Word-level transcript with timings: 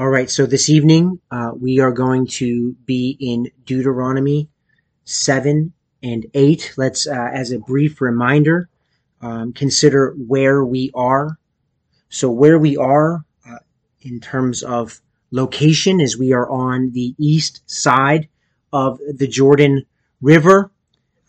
All 0.00 0.08
right, 0.08 0.30
so 0.30 0.46
this 0.46 0.70
evening 0.70 1.20
uh, 1.30 1.50
we 1.54 1.78
are 1.78 1.92
going 1.92 2.26
to 2.28 2.72
be 2.86 3.18
in 3.20 3.50
Deuteronomy 3.66 4.48
7 5.04 5.74
and 6.02 6.26
8. 6.32 6.72
Let's, 6.78 7.06
uh, 7.06 7.28
as 7.34 7.52
a 7.52 7.58
brief 7.58 8.00
reminder, 8.00 8.70
um, 9.20 9.52
consider 9.52 10.14
where 10.16 10.64
we 10.64 10.90
are. 10.94 11.36
So, 12.08 12.30
where 12.30 12.58
we 12.58 12.78
are 12.78 13.26
uh, 13.46 13.58
in 14.00 14.20
terms 14.20 14.62
of 14.62 15.02
location 15.32 16.00
is 16.00 16.16
we 16.16 16.32
are 16.32 16.48
on 16.48 16.92
the 16.92 17.14
east 17.18 17.60
side 17.66 18.30
of 18.72 18.98
the 19.06 19.28
Jordan 19.28 19.84
River 20.22 20.70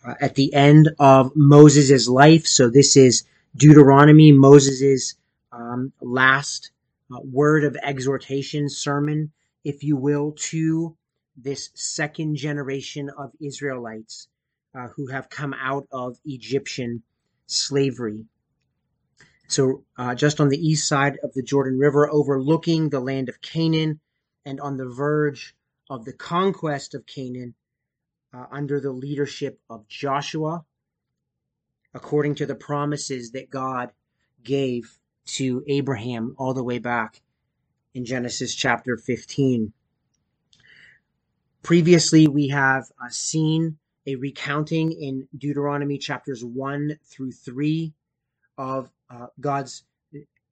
uh, 0.08 0.14
at 0.22 0.36
the 0.36 0.54
end 0.54 0.92
of 0.98 1.34
Moses' 1.36 2.08
life. 2.08 2.48
So, 2.48 2.70
this 2.70 2.96
is 2.96 3.26
Deuteronomy, 3.54 4.32
Moses' 4.32 5.16
um, 5.52 5.92
last 6.00 6.72
uh, 7.12 7.20
word 7.24 7.64
of 7.64 7.76
exhortation 7.82 8.70
sermon, 8.70 9.32
if 9.64 9.84
you 9.84 9.96
will, 9.96 10.34
to 10.34 10.96
this 11.36 11.70
second 11.74 12.36
generation 12.36 13.10
of 13.18 13.32
Israelites 13.40 14.28
uh, 14.76 14.88
who 14.96 15.08
have 15.08 15.30
come 15.30 15.54
out 15.54 15.88
of 15.92 16.18
Egyptian 16.26 17.04
slavery. 17.46 18.26
So, 19.48 19.84
uh, 19.98 20.16
just 20.16 20.40
on 20.40 20.48
the 20.48 20.58
east 20.58 20.88
side 20.88 21.18
of 21.24 21.34
the 21.34 21.44
Jordan 21.44 21.78
River, 21.78 22.10
overlooking 22.10 22.90
the 22.90 23.02
land 23.02 23.28
of 23.28 23.42
Canaan, 23.42 24.00
and 24.46 24.60
on 24.62 24.78
the 24.78 24.88
verge 24.88 25.56
of 25.90 26.06
the 26.06 26.14
conquest 26.14 26.96
of 26.96 27.06
Canaan 27.06 27.54
uh, 28.34 28.46
under 28.52 28.80
the 28.80 28.92
leadership 28.92 29.60
of 29.70 29.88
Joshua, 29.88 30.64
according 31.94 32.36
to 32.36 32.46
the 32.46 32.56
promises 32.56 33.32
that 33.32 33.50
God 33.50 33.92
gave 34.42 34.98
to 35.26 35.64
Abraham 35.68 36.36
all 36.38 36.54
the 36.54 36.64
way 36.64 36.80
back 36.80 37.22
in 37.94 38.06
Genesis 38.06 38.56
chapter 38.56 38.98
15. 38.98 39.74
Previously, 41.64 42.28
we 42.28 42.48
have 42.48 42.86
uh, 43.04 43.10
seen 43.10 43.78
a 44.08 44.16
recounting 44.16 44.92
in 44.92 45.28
Deuteronomy 45.38 45.98
chapters 45.98 46.44
1 46.44 46.98
through 47.06 47.32
3 47.32 47.94
of 48.58 48.90
uh, 49.10 49.28
God's 49.40 49.84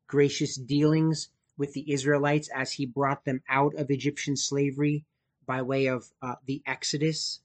gracious 0.08 0.56
dealings 0.56 1.30
with 1.58 1.74
the 1.74 1.92
Israelites 1.92 2.50
as 2.56 2.72
he 2.72 2.86
brought 2.86 3.26
them 3.26 3.42
out 3.50 3.74
of 3.76 3.92
Egyptian 3.92 4.36
slavery 4.36 5.06
by 5.46 5.62
way 5.62 5.88
of 5.88 6.10
uh, 6.22 6.36
the 6.46 6.62
Exodus. 6.66 7.42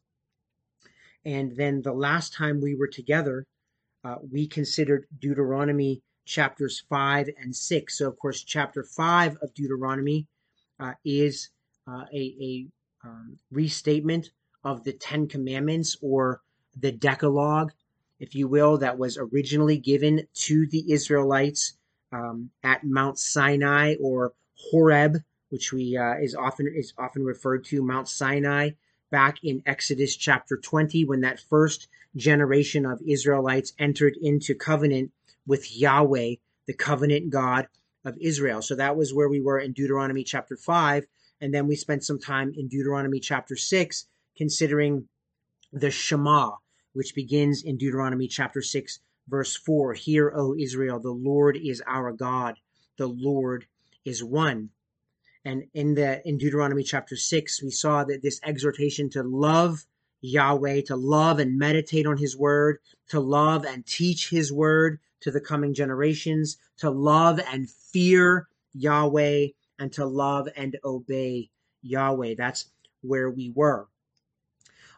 And 1.25 1.57
then 1.57 1.83
the 1.83 1.93
last 1.93 2.35
time 2.35 2.61
we 2.61 2.75
were 2.75 2.87
together, 2.87 3.47
uh, 4.05 4.17
we 4.31 4.47
considered 4.47 5.07
Deuteronomy 5.19 6.03
chapters 6.25 6.83
5 6.89 7.31
and 7.41 7.55
6. 7.55 7.99
So, 7.99 8.09
of 8.09 8.19
course, 8.19 8.43
chapter 8.43 8.83
5 8.83 9.39
of 9.43 9.55
Deuteronomy 9.55 10.27
uh, 10.81 10.93
is 11.05 11.51
uh, 11.87 12.05
a, 12.13 12.17
a 12.41 12.67
um, 13.05 13.39
restatement 13.51 14.31
of 14.65 14.85
the 14.85 14.93
Ten 14.93 15.29
Commandments 15.29 15.97
or 16.01 16.41
the 16.81 16.93
Decalogue, 16.93 17.73
if 18.19 18.35
you 18.35 18.49
will, 18.49 18.79
that 18.79 18.99
was 18.99 19.19
originally 19.19 19.79
given 19.79 20.27
to 20.35 20.67
the 20.67 20.93
Israelites 20.93 21.75
um, 22.13 22.51
at 22.63 22.85
Mount 22.85 23.19
Sinai 23.19 23.97
or 24.01 24.33
Horeb, 24.57 25.19
which 25.51 25.73
we 25.73 25.97
uh, 25.97 26.15
is 26.15 26.35
often 26.35 26.73
is 26.75 26.95
often 26.97 27.25
referred 27.25 27.65
to 27.67 27.83
Mount 27.83 28.09
Sinai 28.09 28.71
back 29.11 29.39
in 29.45 29.63
Exodus 29.67 30.17
chapter 30.17 30.57
20 30.57 31.05
when 31.05 31.21
that 31.21 31.39
first 31.39 31.89
generation 32.17 32.87
of 32.87 33.01
Israelites 33.07 33.73
entered 33.79 34.17
into 34.21 34.55
covenant 34.55 35.13
with 35.47 35.75
Yahweh, 35.77 36.35
the 36.67 36.75
covenant 36.75 37.31
God 37.31 37.67
of 38.05 38.17
Israel. 38.21 38.63
So 38.63 38.75
that 38.77 38.97
was 38.97 39.15
where 39.15 39.29
we 39.29 39.41
were 39.41 39.59
in 39.59 39.73
Deuteronomy 39.73 40.25
chapter 40.25 40.57
5. 40.57 41.07
And 41.41 41.53
then 41.53 41.67
we 41.67 41.77
spent 41.77 42.05
some 42.05 42.19
time 42.19 42.53
in 42.57 42.69
Deuteronomy 42.69 43.21
chapter 43.21 43.57
6 43.57 44.07
considering 44.37 45.09
the 45.73 45.91
Shema, 45.91 46.53
which 46.93 47.15
begins 47.15 47.63
in 47.63 47.77
Deuteronomy 47.77 48.29
chapter 48.29 48.63
6, 48.63 49.01
verse 49.29 49.57
4. 49.57 49.95
Hear, 49.95 50.33
O 50.35 50.55
Israel, 50.59 51.01
the 51.01 51.11
Lord 51.11 51.57
is 51.57 51.83
our 51.87 52.13
God, 52.13 52.57
the 52.97 53.09
Lord 53.09 53.67
is 54.05 54.23
one. 54.23 54.71
And 55.45 55.65
in 55.75 55.95
the 55.95 56.27
in 56.27 56.39
Deuteronomy 56.39 56.85
chapter 56.85 57.17
6, 57.17 57.63
we 57.63 57.71
saw 57.71 58.05
that 58.05 58.23
this 58.23 58.41
exhortation 58.43 59.11
to 59.11 59.23
love 59.23 59.85
Yahweh, 60.25 60.81
to 60.81 60.97
love 60.97 61.39
and 61.39 61.59
meditate 61.59 62.07
on 62.07 62.17
his 62.17 62.35
word, 62.35 62.79
to 63.11 63.21
love 63.21 63.67
and 63.67 63.85
teach 63.85 64.31
his 64.31 64.51
word, 64.51 64.99
to 65.21 65.31
the 65.31 65.41
coming 65.41 65.75
generations, 65.75 66.57
to 66.79 66.89
love 66.89 67.39
and 67.53 67.69
fear 67.71 68.49
Yahweh, 68.73 69.49
and 69.79 69.93
to 69.93 70.07
love 70.07 70.49
and 70.57 70.79
obey 70.83 71.51
Yahweh. 71.83 72.35
That's 72.39 72.71
where 73.03 73.31
we 73.31 73.53
were. 73.55 73.87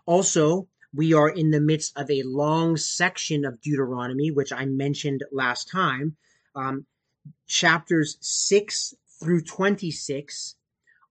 Also, 0.07 0.69
we 0.95 1.13
are 1.13 1.29
in 1.29 1.51
the 1.51 1.61
midst 1.61 1.99
of 1.99 2.09
a 2.09 2.23
long 2.23 2.77
section 2.77 3.45
of 3.45 3.61
Deuteronomy, 3.61 4.31
which 4.31 4.53
I 4.53 4.65
mentioned 4.65 5.25
last 5.33 5.69
time. 5.69 6.17
Um, 6.55 6.87
chapters 7.49 8.17
6 8.21 8.95
through 9.21 9.43
26 9.43 10.55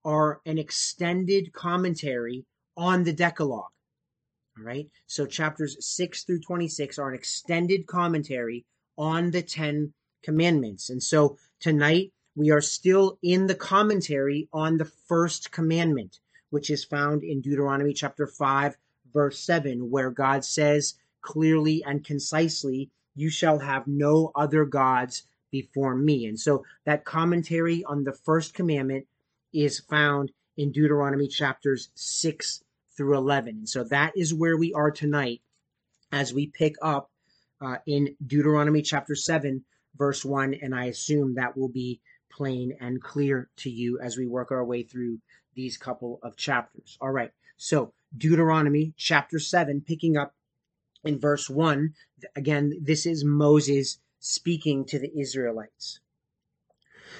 are 0.06 0.40
an 0.46 0.56
extended 0.56 1.52
commentary 1.52 2.46
on 2.78 3.04
the 3.04 3.12
Decalogue. 3.12 3.75
All 4.58 4.64
right. 4.64 4.88
So 5.06 5.26
chapters 5.26 5.76
6 5.84 6.24
through 6.24 6.40
26 6.40 6.98
are 6.98 7.10
an 7.10 7.14
extended 7.14 7.86
commentary 7.86 8.64
on 8.96 9.30
the 9.30 9.42
Ten 9.42 9.92
Commandments. 10.22 10.88
And 10.88 11.02
so 11.02 11.36
tonight 11.60 12.14
we 12.34 12.50
are 12.50 12.62
still 12.62 13.18
in 13.22 13.48
the 13.48 13.54
commentary 13.54 14.48
on 14.54 14.78
the 14.78 14.86
first 14.86 15.52
commandment, 15.52 16.20
which 16.48 16.70
is 16.70 16.84
found 16.84 17.22
in 17.22 17.42
Deuteronomy 17.42 17.92
chapter 17.92 18.26
5, 18.26 18.76
verse 19.12 19.38
7, 19.40 19.90
where 19.90 20.10
God 20.10 20.42
says 20.42 20.94
clearly 21.20 21.84
and 21.84 22.02
concisely, 22.02 22.90
You 23.14 23.28
shall 23.28 23.58
have 23.58 23.86
no 23.86 24.32
other 24.34 24.64
gods 24.64 25.24
before 25.50 25.94
me. 25.94 26.24
And 26.24 26.40
so 26.40 26.64
that 26.86 27.04
commentary 27.04 27.84
on 27.84 28.04
the 28.04 28.12
first 28.12 28.54
commandment 28.54 29.06
is 29.52 29.80
found 29.80 30.32
in 30.56 30.72
Deuteronomy 30.72 31.28
chapters 31.28 31.90
6 31.94 32.64
through 32.96 33.16
11. 33.16 33.56
And 33.56 33.68
so 33.68 33.84
that 33.84 34.12
is 34.16 34.34
where 34.34 34.56
we 34.56 34.72
are 34.72 34.90
tonight 34.90 35.42
as 36.12 36.32
we 36.32 36.46
pick 36.46 36.74
up 36.82 37.10
uh, 37.60 37.76
in 37.86 38.16
Deuteronomy 38.24 38.82
chapter 38.82 39.14
7, 39.14 39.64
verse 39.96 40.24
1, 40.24 40.54
and 40.54 40.74
I 40.74 40.86
assume 40.86 41.34
that 41.34 41.56
will 41.56 41.68
be 41.68 42.00
plain 42.30 42.76
and 42.80 43.02
clear 43.02 43.48
to 43.58 43.70
you 43.70 43.98
as 44.00 44.16
we 44.16 44.26
work 44.26 44.50
our 44.50 44.64
way 44.64 44.82
through 44.82 45.20
these 45.54 45.76
couple 45.76 46.20
of 46.22 46.36
chapters. 46.36 46.98
All 47.00 47.10
right, 47.10 47.30
so 47.56 47.92
Deuteronomy 48.16 48.92
chapter 48.96 49.38
7, 49.38 49.82
picking 49.86 50.16
up 50.16 50.34
in 51.02 51.18
verse 51.18 51.48
1. 51.48 51.94
Again, 52.34 52.78
this 52.82 53.06
is 53.06 53.24
Moses 53.24 53.98
speaking 54.20 54.84
to 54.86 54.98
the 54.98 55.18
Israelites. 55.18 56.00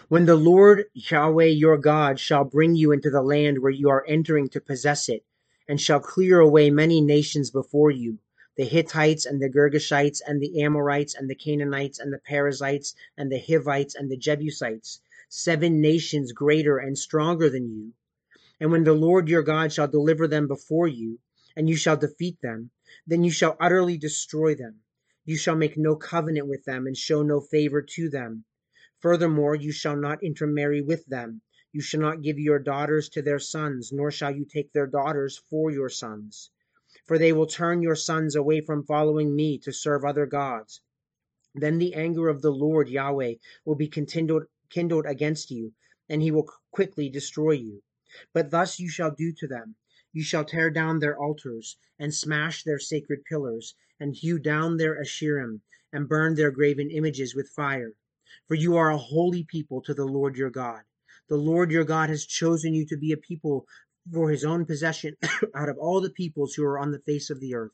When 0.08 0.26
the 0.26 0.36
Lord 0.36 0.84
Yahweh 0.92 1.46
your 1.46 1.78
God 1.78 2.20
shall 2.20 2.44
bring 2.44 2.74
you 2.74 2.92
into 2.92 3.10
the 3.10 3.22
land 3.22 3.60
where 3.60 3.72
you 3.72 3.88
are 3.88 4.04
entering 4.06 4.48
to 4.50 4.60
possess 4.60 5.08
it, 5.08 5.24
and 5.68 5.80
shall 5.80 6.00
clear 6.00 6.40
away 6.40 6.70
many 6.70 7.00
nations 7.00 7.50
before 7.50 7.90
you, 7.90 8.18
the 8.56 8.64
Hittites 8.64 9.26
and 9.26 9.40
the 9.40 9.50
Girgashites 9.50 10.22
and 10.26 10.40
the 10.40 10.62
Amorites 10.62 11.14
and 11.14 11.28
the 11.28 11.34
Canaanites 11.34 11.98
and 11.98 12.12
the 12.12 12.18
Perizzites 12.18 12.94
and 13.16 13.30
the 13.30 13.38
Hivites 13.38 13.94
and 13.94 14.10
the 14.10 14.16
Jebusites, 14.16 15.00
seven 15.28 15.80
nations 15.80 16.32
greater 16.32 16.78
and 16.78 16.96
stronger 16.96 17.50
than 17.50 17.68
you. 17.68 17.92
And 18.58 18.72
when 18.72 18.84
the 18.84 18.94
Lord 18.94 19.28
your 19.28 19.42
God 19.42 19.72
shall 19.72 19.88
deliver 19.88 20.26
them 20.26 20.48
before 20.48 20.88
you, 20.88 21.18
and 21.56 21.68
you 21.68 21.76
shall 21.76 21.96
defeat 21.96 22.40
them, 22.40 22.70
then 23.06 23.24
you 23.24 23.30
shall 23.30 23.56
utterly 23.60 23.98
destroy 23.98 24.54
them. 24.54 24.80
You 25.24 25.36
shall 25.36 25.56
make 25.56 25.76
no 25.76 25.96
covenant 25.96 26.46
with 26.46 26.64
them 26.64 26.86
and 26.86 26.96
show 26.96 27.22
no 27.22 27.40
favor 27.40 27.82
to 27.82 28.08
them. 28.08 28.44
Furthermore, 29.00 29.54
you 29.54 29.72
shall 29.72 29.96
not 29.96 30.22
intermarry 30.22 30.80
with 30.80 31.04
them. 31.06 31.42
You 31.76 31.82
shall 31.82 32.00
not 32.00 32.22
give 32.22 32.38
your 32.38 32.58
daughters 32.58 33.10
to 33.10 33.20
their 33.20 33.38
sons, 33.38 33.92
nor 33.92 34.10
shall 34.10 34.34
you 34.34 34.46
take 34.46 34.72
their 34.72 34.86
daughters 34.86 35.36
for 35.36 35.70
your 35.70 35.90
sons 35.90 36.50
for 37.06 37.18
they 37.18 37.32
will 37.32 37.46
turn 37.46 37.82
your 37.82 37.94
sons 37.94 38.34
away 38.34 38.60
from 38.60 38.82
following 38.82 39.36
me 39.36 39.58
to 39.58 39.72
serve 39.72 40.04
other 40.04 40.26
gods. 40.26 40.80
Then 41.54 41.78
the 41.78 41.94
anger 41.94 42.28
of 42.28 42.42
the 42.42 42.50
Lord 42.50 42.88
Yahweh 42.88 43.34
will 43.64 43.76
be 43.76 43.86
kindled, 43.86 44.46
kindled 44.70 45.06
against 45.06 45.50
you, 45.52 45.72
and 46.08 46.20
he 46.20 46.32
will 46.32 46.50
quickly 46.72 47.08
destroy 47.08 47.52
you. 47.52 47.82
But 48.32 48.50
thus 48.50 48.80
you 48.80 48.88
shall 48.88 49.14
do 49.14 49.32
to 49.34 49.46
them. 49.46 49.76
You 50.12 50.24
shall 50.24 50.44
tear 50.44 50.70
down 50.70 50.98
their 50.98 51.16
altars, 51.16 51.78
and 51.98 52.12
smash 52.12 52.64
their 52.64 52.80
sacred 52.80 53.24
pillars, 53.24 53.76
and 54.00 54.14
hew 54.14 54.40
down 54.40 54.78
their 54.78 55.00
Asherim, 55.00 55.60
and 55.92 56.08
burn 56.08 56.34
their 56.34 56.50
graven 56.50 56.90
images 56.90 57.36
with 57.36 57.50
fire. 57.50 57.92
For 58.48 58.56
you 58.56 58.74
are 58.76 58.90
a 58.90 58.98
holy 58.98 59.44
people 59.44 59.80
to 59.82 59.94
the 59.94 60.06
Lord 60.06 60.36
your 60.36 60.50
God. 60.50 60.82
The 61.28 61.36
Lord 61.36 61.72
your 61.72 61.84
God 61.84 62.08
has 62.08 62.24
chosen 62.24 62.72
you 62.72 62.86
to 62.86 62.96
be 62.96 63.10
a 63.10 63.16
people 63.16 63.66
for 64.12 64.30
his 64.30 64.44
own 64.44 64.64
possession 64.64 65.16
out 65.54 65.68
of 65.68 65.76
all 65.76 66.00
the 66.00 66.10
peoples 66.10 66.54
who 66.54 66.64
are 66.64 66.78
on 66.78 66.92
the 66.92 67.00
face 67.00 67.30
of 67.30 67.40
the 67.40 67.54
earth. 67.54 67.72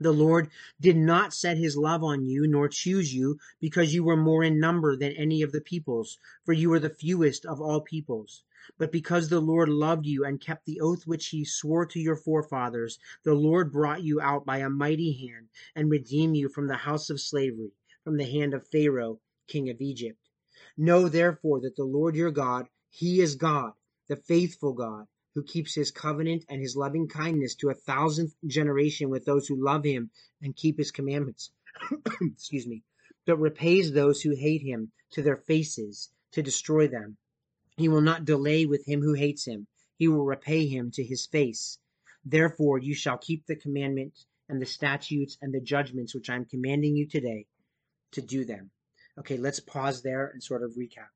The 0.00 0.12
Lord 0.12 0.50
did 0.80 0.96
not 0.96 1.32
set 1.32 1.56
his 1.56 1.76
love 1.76 2.02
on 2.02 2.24
you, 2.24 2.46
nor 2.46 2.68
choose 2.68 3.14
you, 3.14 3.38
because 3.60 3.94
you 3.94 4.02
were 4.02 4.16
more 4.16 4.42
in 4.42 4.58
number 4.58 4.96
than 4.96 5.12
any 5.12 5.40
of 5.40 5.52
the 5.52 5.60
peoples, 5.60 6.18
for 6.44 6.52
you 6.52 6.70
were 6.70 6.80
the 6.80 6.90
fewest 6.90 7.46
of 7.46 7.60
all 7.60 7.80
peoples. 7.80 8.42
But 8.78 8.90
because 8.90 9.28
the 9.28 9.40
Lord 9.40 9.68
loved 9.68 10.06
you 10.06 10.24
and 10.24 10.40
kept 10.40 10.64
the 10.64 10.80
oath 10.80 11.06
which 11.06 11.28
he 11.28 11.44
swore 11.44 11.86
to 11.86 12.00
your 12.00 12.16
forefathers, 12.16 12.98
the 13.22 13.34
Lord 13.34 13.70
brought 13.70 14.02
you 14.02 14.20
out 14.20 14.46
by 14.46 14.58
a 14.58 14.70
mighty 14.70 15.12
hand 15.12 15.50
and 15.76 15.90
redeemed 15.90 16.38
you 16.38 16.48
from 16.48 16.66
the 16.66 16.78
house 16.78 17.10
of 17.10 17.20
slavery, 17.20 17.72
from 18.02 18.16
the 18.16 18.24
hand 18.24 18.54
of 18.54 18.66
Pharaoh, 18.66 19.20
king 19.46 19.68
of 19.68 19.80
Egypt. 19.80 20.23
Know 20.76 21.08
therefore 21.08 21.60
that 21.60 21.76
the 21.76 21.84
Lord 21.84 22.16
your 22.16 22.32
God, 22.32 22.68
he 22.90 23.20
is 23.20 23.36
God, 23.36 23.74
the 24.08 24.16
faithful 24.16 24.72
God 24.72 25.06
who 25.34 25.42
keeps 25.42 25.74
his 25.74 25.90
covenant 25.90 26.44
and 26.48 26.60
his 26.60 26.76
loving 26.76 27.08
kindness 27.08 27.54
to 27.56 27.70
a 27.70 27.74
thousandth 27.74 28.34
generation 28.46 29.10
with 29.10 29.24
those 29.24 29.46
who 29.46 29.56
love 29.56 29.84
him 29.84 30.10
and 30.42 30.56
keep 30.56 30.78
his 30.78 30.90
commandments. 30.90 31.50
Excuse 32.20 32.66
me. 32.66 32.82
But 33.24 33.38
repays 33.38 33.92
those 33.92 34.22
who 34.22 34.34
hate 34.34 34.62
him 34.62 34.92
to 35.10 35.22
their 35.22 35.36
faces 35.36 36.10
to 36.32 36.42
destroy 36.42 36.88
them. 36.88 37.16
He 37.76 37.88
will 37.88 38.00
not 38.00 38.24
delay 38.24 38.66
with 38.66 38.86
him 38.86 39.00
who 39.00 39.14
hates 39.14 39.44
him. 39.44 39.66
He 39.96 40.08
will 40.08 40.24
repay 40.24 40.66
him 40.66 40.90
to 40.92 41.04
his 41.04 41.26
face. 41.26 41.78
Therefore 42.24 42.78
you 42.78 42.94
shall 42.94 43.18
keep 43.18 43.46
the 43.46 43.56
commandments 43.56 44.26
and 44.48 44.60
the 44.60 44.66
statutes 44.66 45.36
and 45.40 45.52
the 45.52 45.60
judgments 45.60 46.14
which 46.14 46.30
I 46.30 46.36
am 46.36 46.44
commanding 46.44 46.96
you 46.96 47.06
today 47.06 47.46
to 48.12 48.22
do 48.22 48.44
them. 48.44 48.70
Okay, 49.18 49.36
let's 49.36 49.60
pause 49.60 50.02
there 50.02 50.28
and 50.32 50.42
sort 50.42 50.62
of 50.62 50.72
recap. 50.72 51.08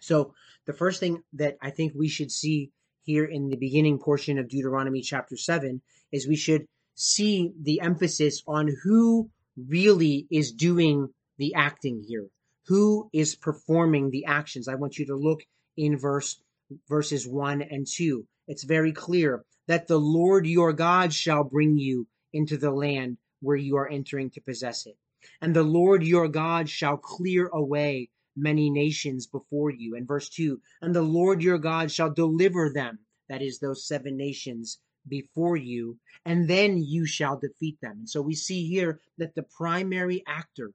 So 0.00 0.34
the 0.66 0.72
first 0.72 1.00
thing 1.00 1.22
that 1.34 1.56
I 1.62 1.70
think 1.70 1.92
we 1.94 2.08
should 2.08 2.32
see 2.32 2.70
here 3.02 3.24
in 3.24 3.48
the 3.48 3.56
beginning 3.56 3.98
portion 3.98 4.38
of 4.38 4.48
Deuteronomy 4.48 5.00
chapter 5.00 5.36
7 5.36 5.80
is 6.12 6.26
we 6.26 6.36
should 6.36 6.66
see 6.94 7.52
the 7.62 7.80
emphasis 7.80 8.42
on 8.46 8.74
who 8.82 9.30
really 9.56 10.26
is 10.30 10.52
doing 10.52 11.08
the 11.38 11.54
acting 11.54 12.04
here. 12.06 12.28
Who 12.66 13.08
is 13.12 13.36
performing 13.36 14.10
the 14.10 14.26
actions? 14.26 14.68
I 14.68 14.74
want 14.74 14.98
you 14.98 15.06
to 15.06 15.16
look 15.16 15.40
in 15.76 15.98
verse 15.98 16.40
verses 16.88 17.26
1 17.26 17.62
and 17.62 17.86
2. 17.86 18.26
It's 18.46 18.64
very 18.64 18.92
clear 18.92 19.44
that 19.66 19.86
the 19.86 19.98
Lord 19.98 20.46
your 20.46 20.72
God 20.72 21.12
shall 21.12 21.44
bring 21.44 21.78
you 21.78 22.06
into 22.32 22.56
the 22.56 22.70
land 22.70 23.18
where 23.40 23.56
you 23.56 23.76
are 23.76 23.88
entering 23.88 24.30
to 24.30 24.40
possess 24.40 24.86
it. 24.86 24.96
And 25.40 25.54
the 25.54 25.62
Lord 25.62 26.02
your 26.02 26.28
God 26.28 26.68
shall 26.68 26.96
clear 26.96 27.48
away 27.48 28.10
many 28.36 28.70
nations 28.70 29.26
before 29.26 29.70
you. 29.70 29.96
And 29.96 30.06
verse 30.06 30.28
2 30.28 30.60
And 30.80 30.94
the 30.94 31.02
Lord 31.02 31.42
your 31.42 31.58
God 31.58 31.90
shall 31.90 32.10
deliver 32.10 32.70
them, 32.72 33.00
that 33.28 33.42
is, 33.42 33.58
those 33.58 33.86
seven 33.86 34.16
nations, 34.16 34.78
before 35.08 35.56
you, 35.56 35.98
and 36.24 36.48
then 36.48 36.78
you 36.78 37.06
shall 37.06 37.38
defeat 37.38 37.80
them. 37.80 37.98
And 38.00 38.08
so 38.08 38.20
we 38.22 38.34
see 38.34 38.66
here 38.66 39.00
that 39.18 39.34
the 39.34 39.42
primary 39.42 40.22
actor 40.26 40.72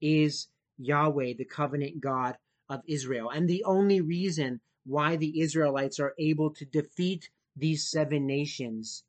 is 0.00 0.48
Yahweh, 0.78 1.34
the 1.34 1.44
covenant 1.44 2.00
God 2.00 2.36
of 2.68 2.82
Israel. 2.86 3.30
And 3.30 3.48
the 3.48 3.64
only 3.64 4.00
reason 4.00 4.60
why 4.84 5.16
the 5.16 5.40
Israelites 5.40 6.00
are 6.00 6.14
able 6.18 6.50
to 6.54 6.64
defeat 6.64 7.30
these 7.56 7.88
seven 7.88 8.26
nations 8.26 9.04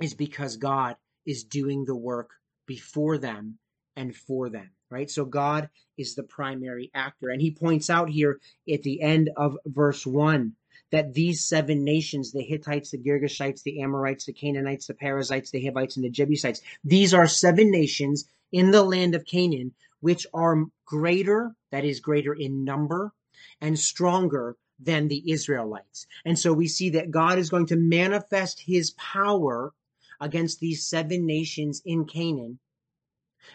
is 0.00 0.14
because 0.14 0.56
God 0.56 0.96
is 1.24 1.44
doing 1.44 1.84
the 1.84 1.96
work 1.96 2.30
before 2.66 3.18
them 3.18 3.58
and 3.96 4.14
for 4.14 4.48
them 4.48 4.70
right? 4.90 5.10
So 5.10 5.24
God 5.24 5.68
is 5.96 6.14
the 6.14 6.22
primary 6.22 6.90
actor. 6.94 7.30
And 7.30 7.40
he 7.40 7.50
points 7.50 7.90
out 7.90 8.08
here 8.08 8.40
at 8.72 8.82
the 8.82 9.00
end 9.02 9.30
of 9.36 9.56
verse 9.66 10.06
1 10.06 10.52
that 10.92 11.14
these 11.14 11.44
seven 11.44 11.84
nations, 11.84 12.32
the 12.32 12.42
Hittites, 12.42 12.90
the 12.90 12.98
Girgashites, 12.98 13.62
the 13.62 13.80
Amorites, 13.82 14.26
the 14.26 14.32
Canaanites, 14.32 14.86
the 14.86 14.94
Perizzites, 14.94 15.50
the 15.50 15.64
Hivites, 15.64 15.96
and 15.96 16.04
the 16.04 16.10
Jebusites, 16.10 16.60
these 16.84 17.12
are 17.12 17.26
seven 17.26 17.70
nations 17.70 18.28
in 18.52 18.70
the 18.70 18.82
land 18.82 19.14
of 19.14 19.26
Canaan 19.26 19.72
which 20.00 20.26
are 20.34 20.66
greater, 20.84 21.56
that 21.72 21.84
is, 21.84 22.00
greater 22.00 22.34
in 22.34 22.64
number 22.64 23.12
and 23.60 23.78
stronger 23.78 24.56
than 24.78 25.08
the 25.08 25.32
Israelites. 25.32 26.06
And 26.24 26.38
so 26.38 26.52
we 26.52 26.68
see 26.68 26.90
that 26.90 27.10
God 27.10 27.38
is 27.38 27.50
going 27.50 27.66
to 27.66 27.76
manifest 27.76 28.60
his 28.60 28.90
power 28.92 29.72
against 30.20 30.60
these 30.60 30.86
seven 30.86 31.26
nations 31.26 31.82
in 31.84 32.04
Canaan 32.04 32.58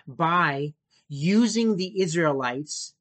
by 0.08 0.74
using 1.08 1.76
the 1.76 2.02
Israelites, 2.02 2.94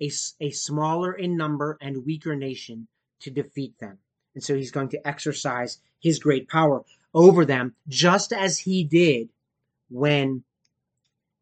a, 0.00 0.10
a 0.40 0.50
smaller 0.50 1.12
in 1.12 1.36
number 1.36 1.76
and 1.80 2.04
weaker 2.04 2.34
nation, 2.34 2.88
to 3.20 3.30
defeat 3.30 3.78
them. 3.78 3.98
And 4.34 4.42
so 4.42 4.54
he's 4.54 4.70
going 4.70 4.88
to 4.90 5.06
exercise 5.06 5.78
his 6.00 6.18
great 6.18 6.48
power 6.48 6.84
over 7.12 7.44
them, 7.44 7.74
just 7.88 8.32
as 8.32 8.60
he 8.60 8.84
did 8.84 9.28
when 9.90 10.44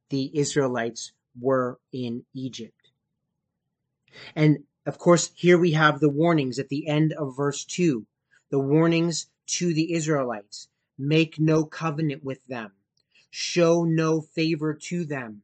the 0.08 0.30
Israelites 0.38 1.12
were 1.38 1.78
in 1.92 2.24
Egypt. 2.34 2.90
And 4.34 4.64
of 4.86 4.98
course, 4.98 5.30
here 5.34 5.58
we 5.58 5.72
have 5.72 6.00
the 6.00 6.08
warnings 6.08 6.58
at 6.58 6.68
the 6.68 6.86
end 6.86 7.12
of 7.12 7.36
verse 7.36 7.64
2 7.64 8.06
the 8.48 8.58
warnings 8.60 9.26
to 9.46 9.74
the 9.74 9.92
Israelites 9.92 10.68
make 10.98 11.38
no 11.38 11.64
covenant 11.64 12.24
with 12.24 12.44
them, 12.46 12.72
show 13.30 13.84
no 13.84 14.20
favor 14.20 14.74
to 14.74 15.04
them, 15.04 15.42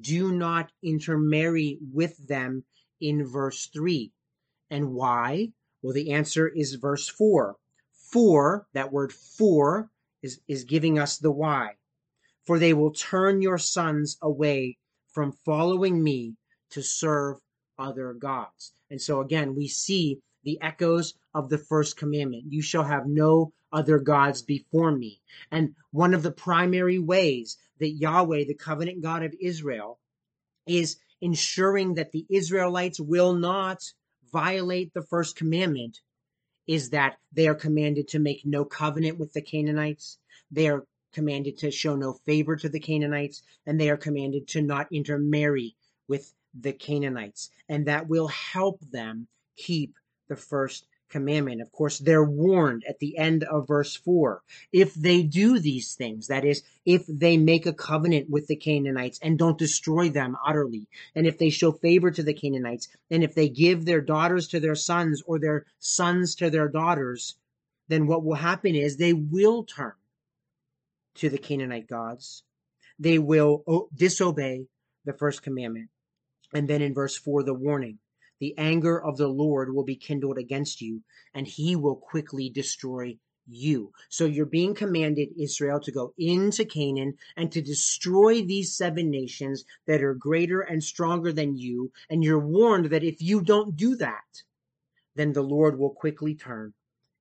do 0.00 0.32
not 0.32 0.72
intermarry 0.82 1.78
with 1.92 2.28
them 2.28 2.64
in 3.00 3.26
verse 3.26 3.66
3. 3.68 4.12
And 4.70 4.92
why? 4.92 5.52
Well, 5.82 5.94
the 5.94 6.12
answer 6.12 6.48
is 6.48 6.74
verse 6.74 7.08
4. 7.08 7.56
For, 7.92 8.66
that 8.72 8.92
word 8.92 9.12
for, 9.12 9.90
is, 10.22 10.40
is 10.48 10.64
giving 10.64 10.98
us 10.98 11.18
the 11.18 11.30
why. 11.30 11.76
For 12.44 12.58
they 12.58 12.74
will 12.74 12.92
turn 12.92 13.42
your 13.42 13.58
sons 13.58 14.16
away 14.22 14.78
from 15.12 15.32
following 15.32 16.02
me 16.02 16.36
to 16.70 16.82
serve 16.82 17.38
other 17.78 18.12
gods. 18.12 18.72
And 18.90 19.00
so 19.00 19.20
again, 19.20 19.54
we 19.54 19.68
see 19.68 20.20
the 20.44 20.60
echoes 20.62 21.14
of 21.34 21.48
the 21.48 21.58
first 21.58 21.96
commandment. 21.96 22.44
You 22.48 22.62
shall 22.62 22.84
have 22.84 23.06
no 23.06 23.52
other 23.76 23.98
gods 23.98 24.40
before 24.40 24.90
me. 24.90 25.20
And 25.50 25.74
one 25.90 26.14
of 26.14 26.22
the 26.22 26.32
primary 26.32 26.98
ways 26.98 27.58
that 27.78 27.90
Yahweh, 27.90 28.44
the 28.44 28.54
covenant 28.54 29.02
God 29.02 29.22
of 29.22 29.34
Israel, 29.38 30.00
is 30.66 30.96
ensuring 31.20 31.94
that 31.94 32.10
the 32.10 32.24
Israelites 32.30 32.98
will 32.98 33.34
not 33.34 33.82
violate 34.32 34.94
the 34.94 35.02
first 35.02 35.36
commandment 35.36 36.00
is 36.66 36.90
that 36.90 37.18
they 37.32 37.46
are 37.46 37.54
commanded 37.54 38.08
to 38.08 38.18
make 38.18 38.44
no 38.44 38.64
covenant 38.64 39.18
with 39.18 39.32
the 39.34 39.42
Canaanites. 39.42 40.18
They 40.50 40.68
are 40.68 40.84
commanded 41.12 41.58
to 41.58 41.70
show 41.70 41.96
no 41.96 42.14
favor 42.24 42.56
to 42.56 42.68
the 42.68 42.80
Canaanites, 42.80 43.42
and 43.66 43.78
they 43.78 43.90
are 43.90 43.96
commanded 43.96 44.48
to 44.48 44.62
not 44.62 44.88
intermarry 44.90 45.76
with 46.08 46.32
the 46.58 46.72
Canaanites. 46.72 47.50
And 47.68 47.86
that 47.86 48.08
will 48.08 48.28
help 48.28 48.80
them 48.90 49.28
keep 49.56 49.94
the 50.28 50.36
first 50.36 50.86
commandment. 51.08 51.60
Of 51.62 51.72
course, 51.72 51.98
they're 51.98 52.24
warned 52.24 52.84
at 52.88 52.98
the 52.98 53.16
end 53.16 53.44
of 53.44 53.68
verse 53.68 53.94
4. 53.96 54.42
If 54.72 54.94
they 54.94 55.22
do 55.22 55.58
these 55.58 55.94
things, 55.94 56.26
that 56.26 56.44
is, 56.44 56.62
if 56.84 57.06
they 57.06 57.36
make 57.36 57.66
a 57.66 57.72
covenant 57.72 58.28
with 58.28 58.46
the 58.46 58.56
Canaanites 58.56 59.18
and 59.22 59.38
don't 59.38 59.58
destroy 59.58 60.08
them 60.08 60.36
utterly, 60.44 60.88
and 61.14 61.26
if 61.26 61.38
they 61.38 61.50
show 61.50 61.72
favor 61.72 62.10
to 62.10 62.22
the 62.22 62.34
Canaanites, 62.34 62.88
and 63.10 63.22
if 63.22 63.34
they 63.34 63.48
give 63.48 63.84
their 63.84 64.00
daughters 64.00 64.48
to 64.48 64.60
their 64.60 64.74
sons 64.74 65.22
or 65.26 65.38
their 65.38 65.66
sons 65.78 66.34
to 66.36 66.50
their 66.50 66.68
daughters, 66.68 67.36
then 67.88 68.06
what 68.06 68.24
will 68.24 68.34
happen 68.34 68.74
is 68.74 68.96
they 68.96 69.12
will 69.12 69.64
turn 69.64 69.92
to 71.14 71.30
the 71.30 71.38
Canaanite 71.38 71.86
gods. 71.88 72.42
They 72.98 73.18
will 73.18 73.88
disobey 73.94 74.66
the 75.04 75.12
first 75.12 75.42
commandment. 75.42 75.88
And 76.52 76.68
then 76.68 76.82
in 76.82 76.94
verse 76.94 77.16
4, 77.16 77.42
the 77.42 77.54
warning 77.54 77.98
the 78.38 78.54
anger 78.58 79.02
of 79.02 79.16
the 79.16 79.28
Lord 79.28 79.74
will 79.74 79.84
be 79.84 79.96
kindled 79.96 80.38
against 80.38 80.80
you, 80.80 81.02
and 81.34 81.46
he 81.46 81.76
will 81.76 81.96
quickly 81.96 82.50
destroy 82.50 83.18
you. 83.48 83.92
So 84.08 84.24
you're 84.24 84.46
being 84.46 84.74
commanded, 84.74 85.28
Israel, 85.38 85.80
to 85.80 85.92
go 85.92 86.12
into 86.18 86.64
Canaan 86.64 87.14
and 87.36 87.50
to 87.52 87.62
destroy 87.62 88.42
these 88.42 88.76
seven 88.76 89.10
nations 89.10 89.64
that 89.86 90.02
are 90.02 90.14
greater 90.14 90.60
and 90.60 90.82
stronger 90.82 91.32
than 91.32 91.56
you. 91.56 91.92
And 92.10 92.24
you're 92.24 92.40
warned 92.40 92.86
that 92.86 93.04
if 93.04 93.22
you 93.22 93.40
don't 93.40 93.76
do 93.76 93.94
that, 93.96 94.42
then 95.14 95.32
the 95.32 95.42
Lord 95.42 95.78
will 95.78 95.90
quickly 95.90 96.34
turn 96.34 96.74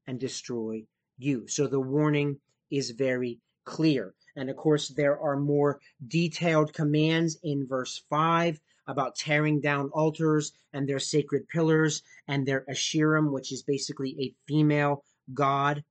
and 0.08 0.20
destroy 0.20 0.86
you. 1.18 1.48
So 1.48 1.68
the 1.68 1.80
warning 1.80 2.40
is 2.70 2.92
very 2.92 3.40
clear. 3.64 4.14
And 4.36 4.50
of 4.50 4.58
course, 4.58 4.90
there 4.90 5.20
are 5.20 5.38
more 5.38 5.80
detailed 6.06 6.74
commands 6.74 7.38
in 7.42 7.68
verse 7.68 8.04
5 8.10 8.60
about 8.88 9.16
tearing 9.16 9.60
down 9.62 9.90
altars 9.90 10.54
and 10.74 10.88
their 10.88 11.00
sacred 11.00 11.48
pillars 11.48 12.04
and 12.28 12.46
their 12.46 12.66
Asherim, 12.70 13.32
which 13.32 13.52
is 13.52 13.64
basically 13.64 14.16
a 14.20 14.34
female 14.48 15.04
god 15.34 15.84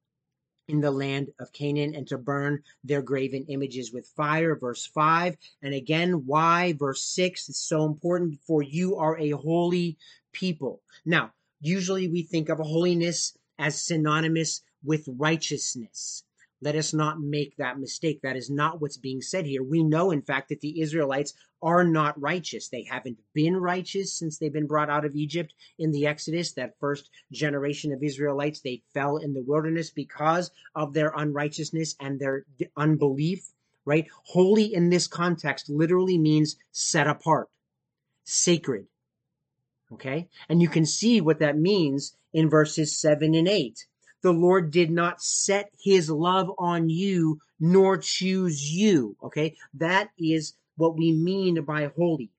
in 0.69 0.81
the 0.81 0.91
land 0.91 1.31
of 1.39 1.53
Canaan 1.53 1.95
and 1.95 2.07
to 2.09 2.17
burn 2.17 2.63
their 2.83 3.03
graven 3.03 3.45
images 3.49 3.93
with 3.93 4.07
fire. 4.17 4.57
Verse 4.57 4.87
5. 4.87 5.37
And 5.63 5.75
again, 5.75 6.27
why? 6.27 6.73
Verse 6.73 7.03
6 7.03 7.49
is 7.51 7.59
so 7.59 7.85
important 7.85 8.41
for 8.47 8.63
you 8.63 8.97
are 8.97 9.19
a 9.19 9.31
holy 9.31 9.99
people. 10.33 10.81
Now, 11.05 11.33
usually 11.61 12.09
we 12.09 12.23
think 12.23 12.49
of 12.49 12.59
holiness 12.59 13.37
as 13.59 13.85
synonymous 13.85 14.63
with 14.83 15.09
righteousness. 15.09 16.25
Let 16.61 16.77
us 16.77 16.95
not 16.95 17.21
make 17.21 17.57
that 17.57 17.79
mistake. 17.79 18.23
That 18.23 18.37
is 18.37 18.49
not 18.49 18.81
what's 18.81 18.97
being 18.97 19.21
said 19.21 19.45
here. 19.45 19.63
We 19.63 19.83
know, 19.83 20.11
in 20.11 20.23
fact, 20.23 20.49
that 20.49 20.63
the 20.63 20.81
Israelites 20.81 21.35
are 21.65 21.83
not 21.83 22.21
righteous. 22.21 22.69
They 22.69 22.83
haven't 22.83 23.19
been 23.33 23.57
righteous 23.57 24.13
since 24.13 24.39
they've 24.39 24.53
been 24.53 24.67
brought 24.67 24.91
out 24.91 25.07
of 25.07 25.17
Egypt 25.17 25.55
in 25.79 25.91
the 25.91 26.07
Exodus. 26.07 26.53
That 26.53 26.79
first 26.79 27.09
generation 27.33 27.93
of 27.93 28.03
Israelites, 28.03 28.61
they 28.61 28.83
fell 28.93 29.17
in 29.17 29.33
the 29.33 29.43
wilderness 29.43 29.91
because 29.91 30.51
of 30.75 30.93
their 30.93 31.13
unrighteousness 31.17 31.97
and 31.99 32.21
their 32.21 32.45
unbelief, 32.77 33.49
right? 33.87 34.07
Holy 34.25 34.75
in 34.75 34.91
this 34.91 35.07
context 35.07 35.71
literally 35.71 36.19
means 36.19 36.57
set 36.71 37.07
apart, 37.07 37.49
sacred. 38.25 38.87
Okay? 39.91 40.29
And 40.49 40.61
you 40.61 40.69
can 40.69 40.85
see 40.85 41.23
what 41.23 41.39
that 41.39 41.57
means 41.57 42.15
in 42.35 42.51
verses 42.51 42.97
7 42.97 43.35
and 43.35 43.49
8 43.49 43.87
the 44.25 44.33
Lord 44.33 44.71
did 44.71 44.91
not 44.91 45.23
set 45.23 45.71
his 45.79 46.09
love 46.09 46.51
on 46.59 46.89
you 46.89 47.41
nor 47.61 47.99
choose 47.99 48.73
you. 48.73 49.17
Okay. 49.23 49.55
That 49.75 50.09
is 50.19 50.55
what 50.77 50.97
we 50.97 51.13
mean 51.13 51.63
by 51.65 51.87
holy. 51.97 52.31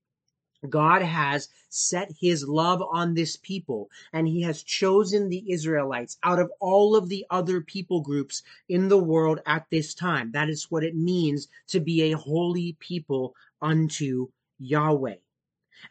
God 0.69 1.01
has 1.01 1.49
set 1.69 2.11
his 2.19 2.47
love 2.47 2.81
on 2.81 3.13
this 3.13 3.37
people 3.37 3.89
and 4.13 4.27
he 4.27 4.41
has 4.41 4.63
chosen 4.63 5.29
the 5.29 5.51
Israelites 5.51 6.17
out 6.23 6.39
of 6.39 6.51
all 6.59 6.95
of 6.95 7.09
the 7.09 7.25
other 7.29 7.61
people 7.61 8.01
groups 8.01 8.41
in 8.69 8.87
the 8.87 8.97
world 8.97 9.39
at 9.45 9.67
this 9.69 9.93
time. 9.93 10.31
That 10.31 10.49
is 10.49 10.71
what 10.71 10.83
it 10.83 10.95
means 10.95 11.47
to 11.67 11.79
be 11.79 12.11
a 12.11 12.17
holy 12.17 12.75
people 12.79 13.35
unto 13.61 14.29
Yahweh. 14.59 15.17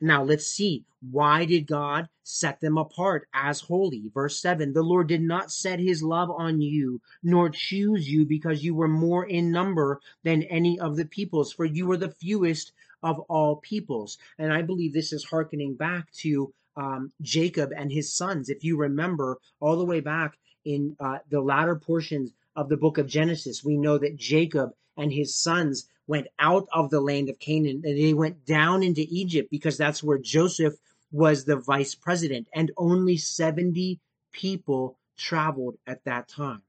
Now 0.01 0.23
let's 0.23 0.47
see. 0.47 0.85
Why 1.11 1.45
did 1.45 1.67
God 1.67 2.09
set 2.23 2.61
them 2.61 2.79
apart 2.79 3.29
as 3.35 3.61
holy? 3.61 4.11
Verse 4.13 4.41
7 4.41 4.73
The 4.73 4.83
Lord 4.83 5.09
did 5.09 5.23
not 5.23 5.53
set 5.53 5.79
his 5.79 6.03
love 6.03 6.31
on 6.31 6.61
you, 6.61 7.01
nor 7.23 7.51
choose 7.51 8.11
you 8.11 8.25
because 8.25 8.65
you 8.65 8.75
were 8.75 8.89
more 8.89 9.25
in 9.25 9.51
number 9.51 10.01
than 10.23 10.43
any 10.45 10.79
of 10.81 10.97
the 10.97 11.05
peoples, 11.05 11.53
for 11.53 11.65
you 11.65 11.87
were 11.87 11.97
the 11.97 12.11
fewest 12.11 12.73
of 13.03 13.21
all 13.29 13.57
peoples. 13.57 14.19
And 14.39 14.53
I 14.53 14.63
believe 14.63 14.93
this 14.93 15.13
is 15.13 15.25
hearkening 15.25 15.75
back 15.75 16.11
to 16.23 16.53
um, 16.77 17.13
Jacob 17.21 17.71
and 17.77 17.93
his 17.93 18.13
sons. 18.13 18.49
If 18.49 18.65
you 18.65 18.77
remember 18.77 19.39
all 19.61 19.77
the 19.77 19.85
way 19.85 20.01
back 20.01 20.39
in 20.65 20.97
uh, 20.99 21.19
the 21.29 21.41
latter 21.41 21.77
portions 21.77 22.33
of 22.57 22.69
the 22.69 22.77
book 22.77 22.99
of 22.99 23.07
Genesis, 23.07 23.65
we 23.65 23.77
know 23.77 23.99
that 23.99 24.17
Jacob 24.17 24.75
and 24.97 25.13
his 25.13 25.35
sons 25.35 25.89
went 26.07 26.27
out 26.39 26.69
of 26.73 26.91
the 26.91 27.01
land 27.01 27.29
of 27.29 27.39
Canaan 27.39 27.83
and 27.85 27.99
they 27.99 28.15
went 28.15 28.45
down 28.45 28.83
into 28.83 29.07
Egypt 29.09 29.51
because 29.51 29.79
that's 29.79 30.03
where 30.03 30.19
Joseph 30.19 30.75
was 31.11 31.45
the 31.45 31.57
vice 31.57 31.95
president. 31.95 32.49
And 32.55 32.71
only 32.77 33.17
70 33.17 34.01
people 34.33 34.99
traveled 35.17 35.77
at 35.87 36.05
that 36.05 36.29
time. 36.29 36.63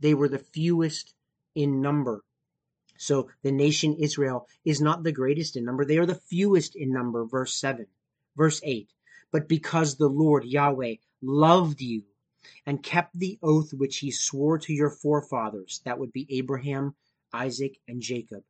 They 0.00 0.14
were 0.14 0.28
the 0.28 0.38
fewest 0.38 1.14
in 1.54 1.80
number. 1.80 2.24
So 2.96 3.28
the 3.42 3.52
nation 3.52 3.96
Israel 3.96 4.48
is 4.64 4.80
not 4.80 5.02
the 5.02 5.12
greatest 5.12 5.56
in 5.56 5.64
number. 5.64 5.84
They 5.84 5.98
are 5.98 6.06
the 6.06 6.14
fewest 6.14 6.74
in 6.76 6.92
number. 6.92 7.24
Verse 7.24 7.54
7. 7.54 7.86
Verse 8.36 8.60
8. 8.64 8.88
But 9.30 9.48
because 9.48 9.96
the 9.96 10.08
Lord 10.08 10.44
Yahweh 10.44 10.96
loved 11.20 11.80
you 11.80 12.02
and 12.66 12.82
kept 12.82 13.18
the 13.18 13.38
oath 13.42 13.72
which 13.72 13.98
he 13.98 14.10
swore 14.10 14.58
to 14.58 14.72
your 14.72 14.90
forefathers, 14.90 15.80
that 15.84 15.98
would 15.98 16.12
be 16.12 16.26
Abraham, 16.30 16.94
Isaac, 17.32 17.78
and 17.88 18.00
Jacob, 18.00 18.42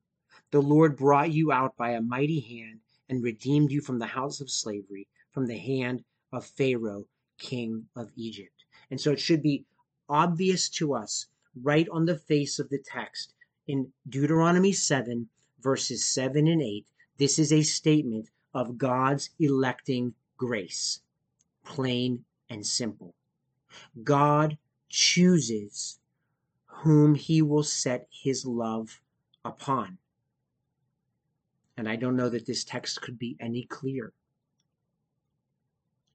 the 0.52 0.62
Lord 0.62 0.96
brought 0.96 1.32
you 1.32 1.50
out 1.50 1.76
by 1.78 1.92
a 1.92 2.02
mighty 2.02 2.40
hand 2.40 2.80
and 3.08 3.22
redeemed 3.22 3.72
you 3.72 3.80
from 3.80 3.98
the 3.98 4.06
house 4.06 4.40
of 4.40 4.50
slavery, 4.50 5.08
from 5.32 5.46
the 5.46 5.58
hand 5.58 6.04
of 6.30 6.46
Pharaoh, 6.46 7.06
king 7.38 7.88
of 7.96 8.12
Egypt. 8.16 8.64
And 8.90 9.00
so 9.00 9.12
it 9.12 9.18
should 9.18 9.42
be 9.42 9.64
obvious 10.10 10.68
to 10.68 10.94
us 10.94 11.26
right 11.62 11.88
on 11.88 12.04
the 12.04 12.18
face 12.18 12.58
of 12.58 12.68
the 12.68 12.78
text 12.78 13.32
in 13.66 13.92
Deuteronomy 14.06 14.72
7, 14.72 15.28
verses 15.60 16.04
7 16.04 16.46
and 16.46 16.60
8. 16.60 16.86
This 17.16 17.38
is 17.38 17.50
a 17.50 17.62
statement 17.62 18.28
of 18.52 18.76
God's 18.76 19.30
electing 19.38 20.14
grace, 20.36 21.00
plain 21.64 22.24
and 22.50 22.66
simple. 22.66 23.14
God 24.04 24.58
chooses 24.90 25.98
whom 26.66 27.14
he 27.14 27.40
will 27.40 27.62
set 27.62 28.06
his 28.10 28.44
love 28.44 29.00
upon. 29.44 29.96
And 31.76 31.88
I 31.88 31.96
don't 31.96 32.16
know 32.16 32.28
that 32.28 32.46
this 32.46 32.64
text 32.64 33.00
could 33.00 33.18
be 33.18 33.36
any 33.40 33.64
clearer. 33.64 34.12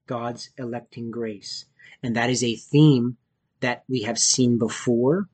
God's 0.05 0.51
electing 0.57 1.11
grace. 1.11 1.65
And 2.01 2.15
that 2.15 2.29
is 2.29 2.43
a 2.43 2.55
theme 2.55 3.17
that 3.59 3.83
we 3.87 4.03
have 4.03 4.19
seen 4.19 4.57
before 4.57 5.27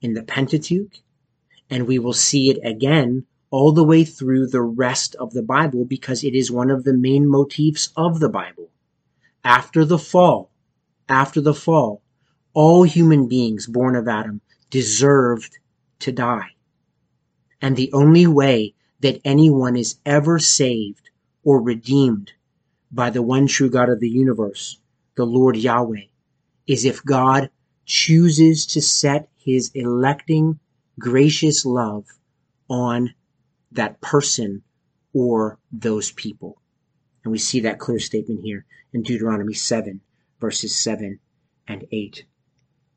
in 0.00 0.14
the 0.14 0.22
Pentateuch, 0.22 1.00
and 1.68 1.86
we 1.86 1.98
will 1.98 2.12
see 2.12 2.50
it 2.50 2.58
again 2.64 3.26
all 3.50 3.72
the 3.72 3.84
way 3.84 4.04
through 4.04 4.46
the 4.46 4.62
rest 4.62 5.14
of 5.16 5.32
the 5.32 5.42
Bible 5.42 5.84
because 5.84 6.24
it 6.24 6.34
is 6.34 6.50
one 6.50 6.70
of 6.70 6.84
the 6.84 6.94
main 6.94 7.28
motifs 7.28 7.90
of 7.96 8.20
the 8.20 8.28
Bible. 8.28 8.70
After 9.44 9.84
the 9.84 9.98
fall, 9.98 10.50
after 11.08 11.40
the 11.40 11.54
fall, 11.54 12.02
all 12.54 12.82
human 12.82 13.28
beings 13.28 13.66
born 13.66 13.96
of 13.96 14.08
Adam 14.08 14.40
deserved 14.70 15.58
to 16.00 16.12
die. 16.12 16.54
And 17.60 17.76
the 17.76 17.92
only 17.92 18.26
way 18.26 18.74
that 19.00 19.20
anyone 19.24 19.76
is 19.76 19.96
ever 20.04 20.38
saved 20.38 21.10
or 21.42 21.60
redeemed 21.60 22.32
by 22.92 23.10
the 23.10 23.22
one 23.22 23.46
true 23.46 23.70
God 23.70 23.88
of 23.88 24.00
the 24.00 24.08
universe, 24.08 24.78
the 25.14 25.24
Lord 25.24 25.56
Yahweh, 25.56 26.06
is 26.66 26.84
if 26.84 27.04
God 27.04 27.50
chooses 27.84 28.66
to 28.66 28.80
set 28.80 29.28
his 29.36 29.70
electing, 29.74 30.58
gracious 30.98 31.64
love 31.64 32.04
on 32.68 33.14
that 33.72 34.00
person 34.00 34.62
or 35.12 35.58
those 35.72 36.12
people. 36.12 36.60
And 37.24 37.32
we 37.32 37.38
see 37.38 37.60
that 37.60 37.78
clear 37.78 37.98
statement 37.98 38.40
here 38.42 38.64
in 38.92 39.02
Deuteronomy 39.02 39.54
7, 39.54 40.00
verses 40.40 40.78
7 40.78 41.18
and 41.66 41.86
8. 41.90 42.24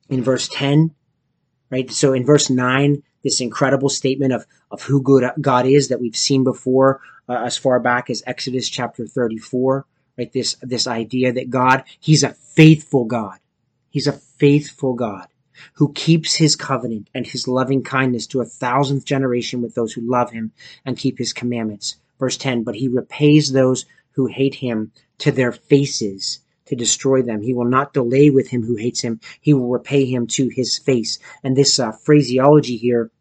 In 0.10 0.24
verse 0.24 0.48
10, 0.50 0.94
right? 1.70 1.90
So 1.92 2.14
in 2.14 2.26
verse 2.26 2.50
9, 2.50 3.04
this 3.24 3.42
incredible 3.42 3.90
statement 3.90 4.34
of, 4.34 4.46
of 4.72 4.84
who 4.84 5.02
good 5.02 5.30
God 5.40 5.66
is 5.66 5.90
that 5.90 6.02
we've 6.02 6.16
seen 6.16 6.44
before 6.44 7.02
uh, 7.28 7.42
as 7.46 7.58
far 7.58 7.80
back 7.80 8.10
as 8.10 8.24
Exodus 8.28 8.70
chapter 8.70 9.08
34, 9.08 9.86
right? 10.18 10.32
This, 10.32 10.56
this 10.62 10.88
idea 10.88 11.32
that 11.34 11.50
God, 11.50 11.84
He's 12.00 12.24
a 12.24 12.34
faithful 12.34 13.06
God. 13.06 13.40
He's 13.90 14.08
a 14.08 14.14
faithful 14.14 14.94
God 14.94 15.28
who 15.74 15.94
keeps 15.94 16.36
His 16.36 16.56
covenant 16.56 17.10
and 17.14 17.26
His 17.26 17.48
loving 17.48 17.84
kindness 17.84 18.28
to 18.28 18.42
a 18.42 18.46
thousandth 18.46 19.06
generation 19.06 19.62
with 19.62 19.76
those 19.76 19.94
who 19.94 20.02
love 20.02 20.32
Him 20.32 20.52
and 20.86 20.98
keep 20.98 21.18
His 21.18 21.34
commandments. 21.34 21.98
Verse 22.20 22.38
10, 22.38 22.64
but 22.64 22.76
He 22.76 22.88
repays 22.88 23.52
those 23.52 23.86
who 24.12 24.28
hate 24.28 24.56
Him 24.56 24.92
to 25.20 25.32
their 25.32 25.52
faces 25.52 26.40
to 26.66 26.76
destroy 26.76 27.22
them. 27.22 27.42
He 27.42 27.54
will 27.54 27.66
not 27.66 27.94
delay 27.94 28.30
with 28.30 28.50
him 28.50 28.64
who 28.64 28.76
hates 28.76 29.02
him. 29.02 29.20
He 29.42 29.54
will 29.54 29.70
repay 29.70 30.06
him 30.06 30.28
to 30.28 30.50
his 30.50 30.78
face. 30.78 31.20
And 31.44 31.56
this 31.56 31.80
uh, 31.80 31.92
phraseology 31.92 32.78
here, 32.78 33.12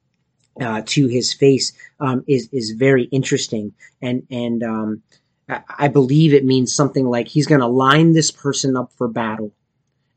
uh, 0.61 0.83
to 0.85 1.07
his 1.07 1.33
face, 1.33 1.73
um, 2.01 2.25
is 2.27 2.49
is 2.53 2.73
very 2.73 3.05
interesting. 3.05 3.73
And 4.01 4.27
and 4.31 4.63
um, 4.63 5.03
I 5.49 5.89
believe 5.89 6.33
it 6.33 6.45
means 6.45 6.75
something 6.75 7.07
like 7.07 7.29
he's 7.29 7.47
going 7.47 7.61
to 7.61 7.67
line 7.67 8.13
this 8.13 8.31
person 8.31 8.77
up 8.77 8.93
for 8.93 9.09
battle, 9.09 9.53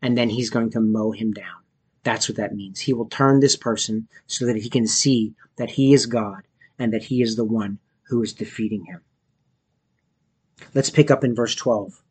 and 0.01 0.17
then 0.17 0.29
he's 0.29 0.49
going 0.49 0.71
to 0.71 0.79
mow 0.79 1.11
him 1.11 1.31
down. 1.31 1.63
That's 2.03 2.29
what 2.29 2.37
that 2.37 2.55
means. 2.55 2.79
He 2.79 2.93
will 2.93 3.07
turn 3.07 3.39
this 3.39 3.55
person 3.55 4.07
so 4.27 4.45
that 4.45 4.57
he 4.57 4.69
can 4.69 4.85
see 4.85 5.33
that 5.57 5.71
he 5.71 5.93
is 5.93 6.05
God 6.05 6.43
and 6.77 6.93
that 6.93 7.03
he 7.03 7.21
is 7.21 7.35
the 7.35 7.45
one 7.45 7.79
who 8.03 8.21
is 8.21 8.33
defeating 8.33 8.85
him. 8.85 9.01
Let's 10.73 10.91
pick 10.91 11.09
up 11.09 11.23
in 11.23 11.33
verse 11.33 11.55
12. 11.55 12.01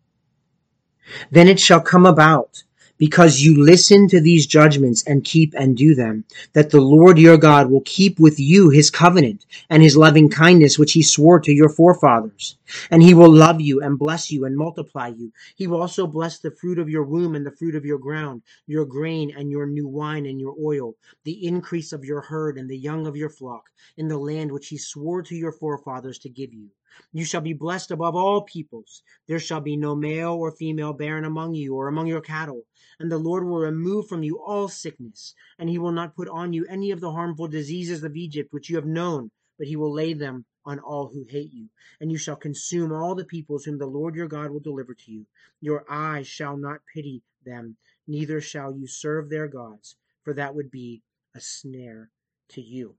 Then 1.30 1.48
it 1.48 1.60
shall 1.60 1.80
come 1.80 2.06
about, 2.06 2.62
because 2.96 3.42
you 3.42 3.60
listen 3.60 4.06
to 4.08 4.20
these 4.20 4.46
judgments 4.46 5.02
and 5.06 5.24
keep 5.24 5.52
and 5.54 5.76
do 5.76 5.94
them, 5.94 6.24
that 6.52 6.70
the 6.70 6.80
Lord 6.80 7.18
your 7.18 7.36
God 7.36 7.70
will 7.70 7.82
keep 7.84 8.20
with 8.20 8.38
you 8.38 8.70
his 8.70 8.90
covenant 8.90 9.46
and 9.68 9.82
his 9.82 9.96
loving 9.96 10.30
kindness 10.30 10.78
which 10.78 10.92
he 10.92 11.02
swore 11.02 11.40
to 11.40 11.52
your 11.52 11.68
forefathers. 11.68 12.56
And 12.90 13.02
he 13.02 13.12
will 13.12 13.32
love 13.32 13.60
you 13.60 13.82
and 13.82 13.98
bless 13.98 14.30
you 14.30 14.44
and 14.44 14.56
multiply 14.56 15.08
you. 15.08 15.32
He 15.56 15.66
will 15.66 15.80
also 15.80 16.06
bless 16.06 16.38
the 16.38 16.52
fruit 16.52 16.78
of 16.78 16.88
your 16.88 17.02
womb 17.02 17.34
and 17.34 17.44
the 17.44 17.56
fruit 17.56 17.74
of 17.74 17.84
your 17.84 17.98
ground, 17.98 18.42
your 18.66 18.84
grain 18.84 19.32
and 19.36 19.50
your 19.50 19.66
new 19.66 19.88
wine 19.88 20.26
and 20.26 20.40
your 20.40 20.54
oil, 20.62 20.94
the 21.24 21.46
increase 21.46 21.92
of 21.92 22.04
your 22.04 22.20
herd 22.20 22.58
and 22.58 22.70
the 22.70 22.78
young 22.78 23.06
of 23.06 23.16
your 23.16 23.28
flock, 23.28 23.64
in 23.96 24.08
the 24.08 24.18
land 24.18 24.52
which 24.52 24.68
he 24.68 24.78
swore 24.78 25.22
to 25.22 25.34
your 25.34 25.52
forefathers 25.52 26.18
to 26.20 26.28
give 26.28 26.52
you. 26.54 26.68
You 27.12 27.24
shall 27.24 27.40
be 27.40 27.52
blessed 27.52 27.90
above 27.90 28.14
all 28.14 28.42
peoples. 28.42 29.02
There 29.26 29.38
shall 29.38 29.60
be 29.60 29.76
no 29.76 29.94
male 29.94 30.32
or 30.32 30.50
female 30.50 30.92
barren 30.92 31.24
among 31.24 31.54
you 31.54 31.74
or 31.74 31.88
among 31.88 32.06
your 32.06 32.20
cattle. 32.20 32.66
And 32.98 33.10
the 33.10 33.18
Lord 33.18 33.44
will 33.44 33.58
remove 33.58 34.08
from 34.08 34.22
you 34.22 34.40
all 34.40 34.68
sickness, 34.68 35.34
and 35.58 35.68
he 35.68 35.78
will 35.78 35.92
not 35.92 36.14
put 36.14 36.28
on 36.28 36.52
you 36.52 36.66
any 36.66 36.90
of 36.90 37.00
the 37.00 37.12
harmful 37.12 37.48
diseases 37.48 38.04
of 38.04 38.16
Egypt 38.16 38.52
which 38.52 38.70
you 38.70 38.76
have 38.76 38.86
known, 38.86 39.30
but 39.58 39.66
he 39.66 39.76
will 39.76 39.92
lay 39.92 40.12
them 40.12 40.44
on 40.64 40.78
all 40.78 41.08
who 41.08 41.24
hate 41.28 41.52
you. 41.52 41.68
And 42.00 42.10
you 42.10 42.18
shall 42.18 42.36
consume 42.36 42.92
all 42.92 43.14
the 43.14 43.24
peoples 43.24 43.64
whom 43.64 43.78
the 43.78 43.86
Lord 43.86 44.14
your 44.14 44.28
God 44.28 44.50
will 44.50 44.60
deliver 44.60 44.94
to 44.94 45.10
you. 45.10 45.26
Your 45.60 45.84
eyes 45.88 46.26
shall 46.26 46.56
not 46.56 46.80
pity 46.92 47.22
them, 47.44 47.76
neither 48.06 48.40
shall 48.40 48.76
you 48.76 48.86
serve 48.86 49.30
their 49.30 49.48
gods, 49.48 49.96
for 50.22 50.34
that 50.34 50.54
would 50.54 50.70
be 50.70 51.02
a 51.34 51.40
snare 51.40 52.10
to 52.50 52.60
you. 52.60 52.96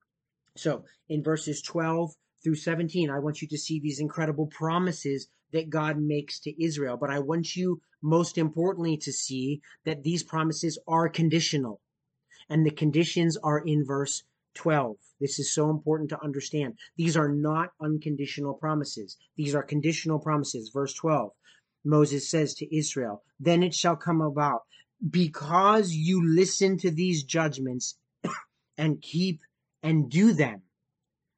So 0.56 0.86
in 1.10 1.24
verses 1.24 1.62
12 1.62 2.16
through 2.46 2.56
17, 2.56 3.10
I 3.10 3.18
want 3.18 3.42
you 3.42 3.48
to 3.48 3.58
see 3.58 3.80
these 3.80 4.00
incredible 4.00 4.46
promises 4.46 5.28
that 5.52 5.72
God 5.72 5.98
makes 5.98 6.40
to 6.42 6.64
Israel. 6.64 6.96
But 6.96 7.10
I 7.10 7.18
want 7.18 7.56
you, 7.56 7.82
most 8.04 8.38
importantly, 8.38 8.98
to 8.98 9.12
see 9.12 9.62
that 9.84 10.04
these 10.04 10.22
promises 10.22 10.78
are 10.88 11.10
conditional. 11.10 11.82
And 12.48 12.64
the 12.64 12.70
conditions 12.70 13.36
are 13.36 13.58
in 13.58 13.84
verse 13.84 14.22
12. 14.54 14.96
This 15.20 15.40
is 15.40 15.56
so 15.56 15.72
important 15.72 16.12
to 16.12 16.24
understand. 16.24 16.78
These 16.98 17.18
are 17.18 17.30
not 17.30 17.70
unconditional 17.82 18.54
promises. 18.54 19.18
These 19.36 19.56
are 19.56 19.64
conditional 19.64 20.20
promises. 20.20 20.70
Verse 20.72 20.94
12. 20.94 21.32
Moses 21.84 22.30
says 22.30 22.54
to 22.54 22.78
Israel, 22.78 23.24
Then 23.40 23.64
it 23.64 23.74
shall 23.74 23.96
come 23.96 24.22
about, 24.22 24.62
because 25.10 25.94
you 25.94 26.22
listen 26.24 26.78
to 26.78 26.92
these 26.92 27.24
judgments 27.24 27.98
and 28.78 29.02
keep 29.02 29.42
and 29.82 30.12
do 30.12 30.32
them, 30.32 30.62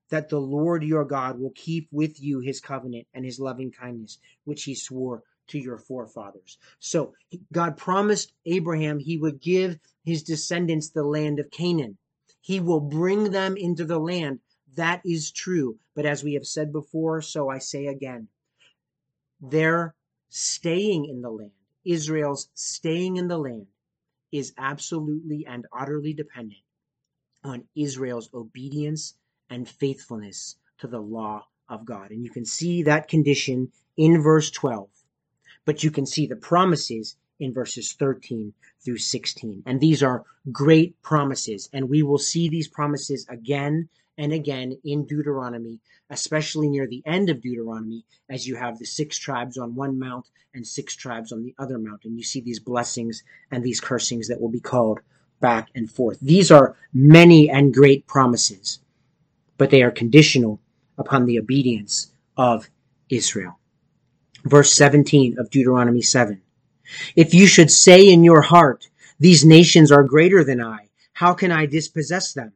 that 0.10 0.30
the 0.30 0.40
Lord 0.40 0.84
your 0.84 1.06
God 1.06 1.40
will 1.40 1.52
keep 1.56 1.88
with 1.92 2.22
you 2.22 2.40
his 2.40 2.60
covenant 2.60 3.08
and 3.14 3.26
his 3.26 3.40
loving 3.40 3.72
kindness, 3.72 4.20
which 4.46 4.64
he 4.64 4.76
swore 4.76 5.24
to 5.48 5.60
your 5.60 5.78
forefathers. 5.78 6.58
So 6.80 7.14
God 7.52 7.78
promised 7.78 8.34
Abraham 8.46 9.00
he 9.00 9.18
would 9.18 9.42
give 9.42 9.80
his 10.04 10.24
descendants 10.24 10.90
the 10.90 11.04
land 11.04 11.40
of 11.40 11.52
Canaan. 11.52 11.98
He 12.42 12.60
will 12.60 12.80
bring 12.80 13.32
them 13.32 13.58
into 13.58 13.86
the 13.86 14.00
land. 14.00 14.40
That 14.76 15.02
is 15.06 15.32
true. 15.32 15.78
But 15.96 16.06
as 16.06 16.24
we 16.24 16.34
have 16.36 16.46
said 16.46 16.72
before, 16.72 17.22
so 17.22 17.50
I 17.50 17.58
say 17.58 17.88
again, 17.88 18.28
their 19.42 19.96
staying 20.30 21.06
in 21.06 21.22
the 21.22 21.30
land, 21.30 21.52
Israel's 21.84 22.50
staying 22.54 23.18
in 23.18 23.28
the 23.28 23.38
land, 23.38 23.68
is 24.32 24.54
absolutely 24.58 25.46
and 25.48 25.66
utterly 25.72 26.14
dependent 26.14 26.62
on 27.44 27.64
Israel's 27.76 28.30
obedience 28.34 29.16
and 29.50 29.68
faithfulness 29.68 30.56
to 30.80 30.88
the 30.88 31.00
law 31.00 31.48
of 31.70 31.86
God. 31.86 32.12
And 32.12 32.24
you 32.24 32.30
can 32.30 32.46
see 32.46 32.84
that 32.84 33.08
condition 33.08 33.72
in 33.96 34.22
verse 34.22 34.52
12, 34.52 34.90
but 35.66 35.84
you 35.84 35.92
can 35.92 36.06
see 36.06 36.28
the 36.28 36.36
promises 36.36 37.16
in 37.40 37.54
verses 37.54 37.94
13 37.94 38.54
through 38.84 38.98
16. 38.98 39.64
And 39.66 39.80
these 39.80 40.02
are 40.04 40.24
great 40.52 41.02
promises, 41.02 41.70
and 41.74 41.90
we 41.90 42.04
will 42.04 42.18
see 42.18 42.50
these 42.50 42.68
promises 42.68 43.26
again 43.30 43.90
and 44.18 44.34
again 44.34 44.78
in 44.84 45.06
Deuteronomy, 45.06 45.80
especially 46.10 46.70
near 46.70 46.88
the 46.88 47.04
end 47.06 47.30
of 47.30 47.42
Deuteronomy, 47.42 48.04
as 48.30 48.48
you 48.48 48.56
have 48.56 48.80
the 48.80 48.86
six 48.86 49.18
tribes 49.18 49.58
on 49.58 49.76
one 49.76 50.00
mount 50.00 50.28
and 50.54 50.66
six 50.66 50.96
tribes 50.96 51.32
on 51.32 51.44
the 51.44 51.54
other 51.60 51.78
mount. 51.78 52.06
And 52.06 52.18
you 52.18 52.24
see 52.24 52.42
these 52.42 52.60
blessings 52.60 53.24
and 53.52 53.64
these 53.64 53.80
cursings 53.80 54.28
that 54.28 54.42
will 54.42 54.50
be 54.50 54.60
called 54.60 55.00
back 55.40 55.70
and 55.76 55.90
forth. 55.90 56.20
These 56.20 56.50
are 56.52 56.76
many 56.94 57.50
and 57.50 57.74
great 57.74 58.08
promises, 58.08 58.80
but 59.58 59.70
they 59.70 59.84
are 59.84 59.92
conditional 59.92 60.62
upon 60.98 61.26
the 61.26 61.40
obedience 61.40 62.12
of 62.36 62.70
Israel. 63.10 63.60
Verse 64.44 64.72
17 64.74 65.38
of 65.40 65.50
Deuteronomy 65.50 66.02
7. 66.02 66.42
If 67.16 67.34
you 67.34 67.48
should 67.48 67.72
say 67.72 68.08
in 68.08 68.24
your 68.24 68.42
heart, 68.42 68.90
These 69.20 69.44
nations 69.44 69.92
are 69.92 70.04
greater 70.04 70.44
than 70.44 70.62
I, 70.62 70.90
how 71.14 71.34
can 71.34 71.52
I 71.52 71.66
dispossess 71.66 72.34
them? 72.34 72.54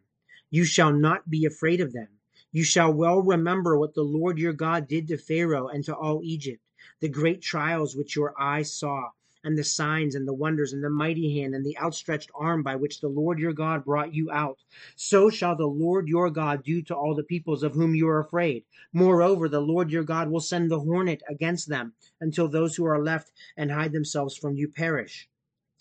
You 0.51 0.63
shall 0.63 0.93
not 0.93 1.29
be 1.29 1.45
afraid 1.45 1.81
of 1.81 1.91
them. 1.91 2.07
You 2.51 2.63
shall 2.63 2.93
well 2.93 3.21
remember 3.21 3.77
what 3.77 3.95
the 3.95 4.03
Lord 4.03 4.37
your 4.37 4.53
God 4.53 4.87
did 4.87 5.07
to 5.07 5.17
Pharaoh 5.17 5.69
and 5.69 5.83
to 5.85 5.95
all 5.95 6.21
Egypt, 6.23 6.61
the 6.99 7.09
great 7.09 7.41
trials 7.41 7.95
which 7.95 8.15
your 8.15 8.39
eyes 8.39 8.71
saw 8.71 9.09
and 9.43 9.57
the 9.57 9.63
signs 9.63 10.15
and 10.15 10.27
the 10.27 10.33
wonders 10.33 10.73
and 10.73 10.83
the 10.83 10.89
mighty 10.89 11.39
hand 11.39 11.55
and 11.55 11.65
the 11.65 11.77
outstretched 11.79 12.29
arm 12.35 12.61
by 12.61 12.75
which 12.75 13.01
the 13.01 13.07
Lord 13.07 13.39
your 13.39 13.53
God 13.53 13.83
brought 13.83 14.13
you 14.13 14.29
out. 14.31 14.59
So 14.95 15.29
shall 15.29 15.55
the 15.55 15.65
Lord 15.67 16.07
your 16.07 16.29
God 16.29 16.63
do 16.63 16.81
to 16.83 16.95
all 16.95 17.15
the 17.15 17.23
peoples 17.23 17.63
of 17.63 17.73
whom 17.73 17.95
you 17.95 18.07
are 18.07 18.19
afraid. 18.19 18.63
Moreover, 18.93 19.49
the 19.49 19.61
Lord 19.61 19.91
your 19.91 20.03
God 20.03 20.29
will 20.29 20.39
send 20.39 20.69
the 20.69 20.79
hornet 20.79 21.23
against 21.27 21.67
them 21.69 21.93
until 22.19 22.47
those 22.47 22.75
who 22.75 22.85
are 22.85 23.03
left 23.03 23.31
and 23.57 23.71
hide 23.71 23.93
themselves 23.93 24.37
from 24.37 24.55
you 24.55 24.67
perish. 24.67 25.27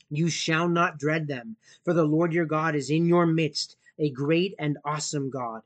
You 0.08 0.28
shall 0.28 0.68
not 0.68 0.98
dread 0.98 1.28
them, 1.28 1.56
for 1.84 1.94
the 1.94 2.04
Lord 2.04 2.32
your 2.32 2.46
God 2.46 2.74
is 2.74 2.90
in 2.90 3.06
your 3.06 3.26
midst, 3.26 3.76
a 3.98 4.10
great 4.10 4.54
and 4.58 4.78
awesome 4.84 5.30
God. 5.30 5.62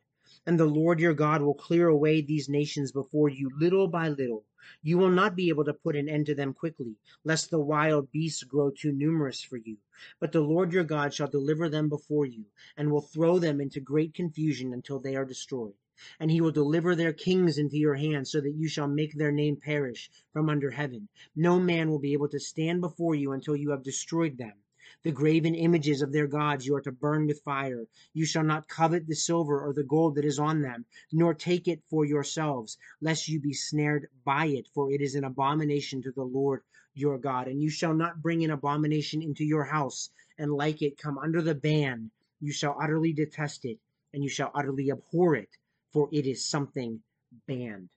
And 0.46 0.60
the 0.60 0.66
Lord 0.66 1.00
your 1.00 1.14
God 1.14 1.40
will 1.40 1.54
clear 1.54 1.88
away 1.88 2.20
these 2.20 2.48
nations 2.48 2.92
before 2.92 3.30
you 3.30 3.50
little 3.58 3.88
by 3.88 4.08
little 4.08 4.44
you 4.82 4.98
will 4.98 5.10
not 5.10 5.36
be 5.36 5.48
able 5.48 5.64
to 5.64 5.74
put 5.74 5.96
an 5.96 6.08
end 6.08 6.26
to 6.26 6.34
them 6.34 6.54
quickly, 6.54 6.96
lest 7.24 7.50
the 7.50 7.58
wild 7.58 8.10
beasts 8.10 8.42
grow 8.42 8.70
too 8.70 8.92
numerous 8.92 9.42
for 9.42 9.56
you. 9.56 9.76
But 10.20 10.32
the 10.32 10.40
Lord 10.40 10.72
your 10.72 10.84
God 10.84 11.14
shall 11.14 11.28
deliver 11.28 11.68
them 11.68 11.88
before 11.88 12.26
you, 12.26 12.46
and 12.76 12.90
will 12.90 13.00
throw 13.00 13.38
them 13.38 13.60
into 13.60 13.80
great 13.80 14.14
confusion 14.14 14.72
until 14.72 14.98
they 14.98 15.16
are 15.16 15.24
destroyed. 15.24 15.74
And 16.18 16.30
he 16.30 16.40
will 16.40 16.50
deliver 16.50 16.96
their 16.96 17.12
kings 17.12 17.56
into 17.56 17.76
your 17.76 17.94
hand, 17.94 18.26
so 18.26 18.40
that 18.40 18.54
you 18.56 18.68
shall 18.68 18.88
make 18.88 19.14
their 19.14 19.30
name 19.30 19.56
perish 19.56 20.10
from 20.32 20.48
under 20.48 20.72
heaven. 20.72 21.08
No 21.36 21.60
man 21.60 21.88
will 21.90 22.00
be 22.00 22.12
able 22.12 22.28
to 22.30 22.40
stand 22.40 22.80
before 22.80 23.14
you 23.14 23.32
until 23.32 23.54
you 23.54 23.70
have 23.70 23.84
destroyed 23.84 24.36
them. 24.36 24.54
The 25.04 25.12
graven 25.12 25.54
images 25.54 26.00
of 26.00 26.12
their 26.12 26.26
gods 26.26 26.66
you 26.66 26.74
are 26.76 26.80
to 26.80 26.90
burn 26.90 27.26
with 27.26 27.42
fire. 27.42 27.86
You 28.14 28.24
shall 28.24 28.42
not 28.42 28.68
covet 28.68 29.06
the 29.06 29.14
silver 29.14 29.60
or 29.60 29.74
the 29.74 29.84
gold 29.84 30.14
that 30.14 30.24
is 30.24 30.38
on 30.38 30.62
them, 30.62 30.86
nor 31.12 31.34
take 31.34 31.68
it 31.68 31.82
for 31.90 32.06
yourselves, 32.06 32.78
lest 33.02 33.28
you 33.28 33.38
be 33.38 33.52
snared 33.52 34.08
by 34.24 34.46
it, 34.46 34.66
for 34.72 34.90
it 34.90 35.02
is 35.02 35.14
an 35.14 35.24
abomination 35.24 36.00
to 36.02 36.10
the 36.10 36.24
Lord 36.24 36.62
your 36.94 37.18
God. 37.18 37.48
And 37.48 37.62
you 37.62 37.68
shall 37.68 37.92
not 37.92 38.22
bring 38.22 38.44
an 38.44 38.50
abomination 38.50 39.20
into 39.20 39.44
your 39.44 39.64
house, 39.64 40.08
and 40.38 40.50
like 40.50 40.80
it 40.80 40.96
come 40.96 41.18
under 41.18 41.42
the 41.42 41.54
ban. 41.54 42.10
You 42.40 42.52
shall 42.52 42.78
utterly 42.80 43.12
detest 43.12 43.66
it, 43.66 43.78
and 44.14 44.22
you 44.22 44.30
shall 44.30 44.52
utterly 44.54 44.90
abhor 44.90 45.34
it, 45.36 45.50
for 45.92 46.08
it 46.12 46.26
is 46.26 46.42
something 46.42 47.02
banned. 47.46 47.90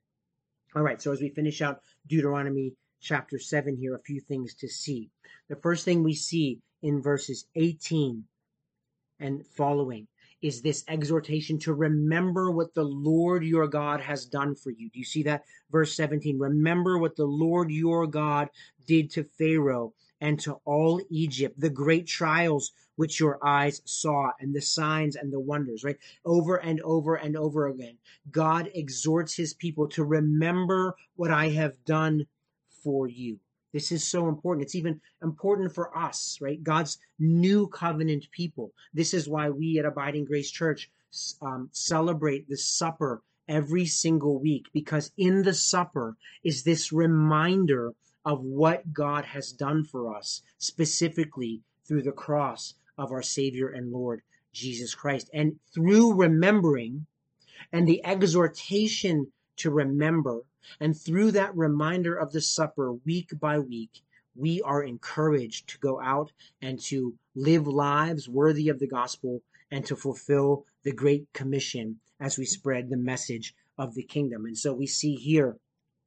All 0.76 0.84
right, 0.84 1.02
so 1.02 1.14
as 1.14 1.22
we 1.22 1.30
finish 1.30 1.62
out 1.62 1.84
Deuteronomy 2.06 2.74
chapter 3.00 3.40
7 3.40 3.78
here, 3.78 3.96
a 3.96 4.00
few 4.00 4.20
things 4.20 4.54
to 4.56 4.68
see. 4.68 5.10
The 5.48 5.56
first 5.56 5.86
thing 5.86 6.04
we 6.04 6.14
see 6.14 6.60
in 6.82 7.02
verses 7.02 7.46
18 7.56 8.24
and 9.20 9.46
following 9.46 10.08
is 10.42 10.62
this 10.62 10.84
exhortation 10.88 11.58
to 11.58 11.74
remember 11.74 12.52
what 12.52 12.74
the 12.76 12.84
Lord 12.84 13.44
your 13.44 13.68
God 13.68 14.02
has 14.02 14.26
done 14.26 14.56
for 14.56 14.70
you. 14.70 14.90
Do 14.90 15.00
you 15.00 15.06
see 15.06 15.24
that? 15.24 15.44
Verse 15.72 15.96
17 15.96 16.38
Remember 16.38 16.98
what 16.98 17.16
the 17.16 17.26
Lord 17.26 17.72
your 17.72 18.06
God 18.06 18.50
did 18.86 19.10
to 19.12 19.24
Pharaoh 19.24 19.94
and 20.22 20.40
to 20.42 20.60
all 20.66 21.02
Egypt, 21.10 21.60
the 21.60 21.70
great 21.70 22.08
trials 22.08 22.72
which 22.96 23.20
your 23.20 23.38
eyes 23.46 23.82
saw, 23.86 24.32
and 24.40 24.56
the 24.56 24.62
signs 24.62 25.16
and 25.16 25.32
the 25.32 25.40
wonders, 25.40 25.84
right? 25.84 25.98
Over 26.26 26.56
and 26.56 26.82
over 26.82 27.16
and 27.16 27.38
over 27.38 27.68
again. 27.68 27.98
God 28.32 28.70
exhorts 28.74 29.36
his 29.36 29.54
people 29.54 29.88
to 29.90 30.04
remember 30.04 30.96
what 31.16 31.30
I 31.30 31.50
have 31.50 31.84
done 31.86 32.26
for 32.84 33.08
you. 33.08 33.40
This 33.78 33.92
is 33.92 34.04
so 34.04 34.28
important. 34.28 34.64
It's 34.66 34.74
even 34.74 35.00
important 35.22 35.72
for 35.72 35.96
us, 35.96 36.40
right? 36.42 36.64
God's 36.64 36.98
new 37.20 37.68
covenant 37.68 38.26
people. 38.32 38.74
This 38.92 39.14
is 39.14 39.30
why 39.30 39.52
we 39.52 39.78
at 39.78 39.86
Abiding 39.86 40.26
Grace 40.26 40.50
Church 40.50 40.90
um, 41.44 41.70
celebrate 41.74 42.50
the 42.50 42.58
supper 42.58 43.22
every 43.48 43.86
single 43.86 44.40
week, 44.40 44.66
because 44.74 45.12
in 45.16 45.44
the 45.44 45.54
supper 45.54 46.18
is 46.44 46.64
this 46.64 46.92
reminder 46.92 47.94
of 48.26 48.42
what 48.42 48.92
God 48.94 49.26
has 49.26 49.52
done 49.52 49.84
for 49.84 50.16
us, 50.16 50.42
specifically 50.58 51.62
through 51.88 52.02
the 52.02 52.12
cross 52.12 52.74
of 52.98 53.12
our 53.12 53.22
Savior 53.22 53.70
and 53.70 53.92
Lord 53.92 54.24
Jesus 54.54 54.96
Christ. 54.96 55.30
And 55.36 55.60
through 55.72 56.16
remembering 56.16 57.06
and 57.72 57.88
the 57.88 58.04
exhortation 58.04 59.32
to 59.58 59.70
remember 59.70 60.42
and 60.80 60.96
through 60.98 61.32
that 61.32 61.56
reminder 61.56 62.16
of 62.16 62.32
the 62.32 62.42
supper 62.42 62.94
week 62.94 63.32
by 63.40 63.60
week, 63.60 64.02
we 64.36 64.62
are 64.62 64.84
encouraged 64.84 65.68
to 65.70 65.80
go 65.80 66.00
out 66.02 66.32
and 66.62 66.80
to 66.80 67.16
live 67.36 67.68
lives 67.68 68.30
worthy 68.30 68.70
of 68.70 68.80
the 68.80 68.88
gospel 68.88 69.42
and 69.72 69.86
to 69.86 69.96
fulfill 69.96 70.66
the 70.84 70.92
Great 70.92 71.32
Commission 71.34 72.00
as 72.20 72.38
we 72.38 72.46
spread 72.46 72.90
the 72.90 72.98
message 72.98 73.56
of 73.78 73.96
the 73.96 74.04
kingdom. 74.04 74.46
And 74.46 74.58
so 74.58 74.74
we 74.74 74.88
see 74.88 75.16
here 75.16 75.58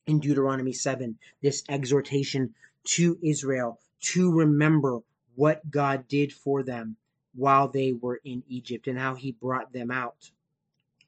in 0.06 0.20
Deuteronomy 0.20 0.72
7 0.72 1.18
this 1.42 1.62
exhortation 1.68 2.54
to 2.84 3.18
Israel 3.22 3.78
to 4.00 4.32
remember 4.32 5.00
what 5.34 5.70
God 5.70 6.08
did 6.08 6.32
for 6.32 6.62
them 6.62 6.96
while 7.34 7.68
they 7.68 7.92
were 7.92 8.20
in 8.24 8.42
Egypt 8.48 8.86
and 8.86 8.98
how 8.98 9.14
he 9.14 9.32
brought 9.32 9.72
them 9.72 9.90
out. 9.90 10.30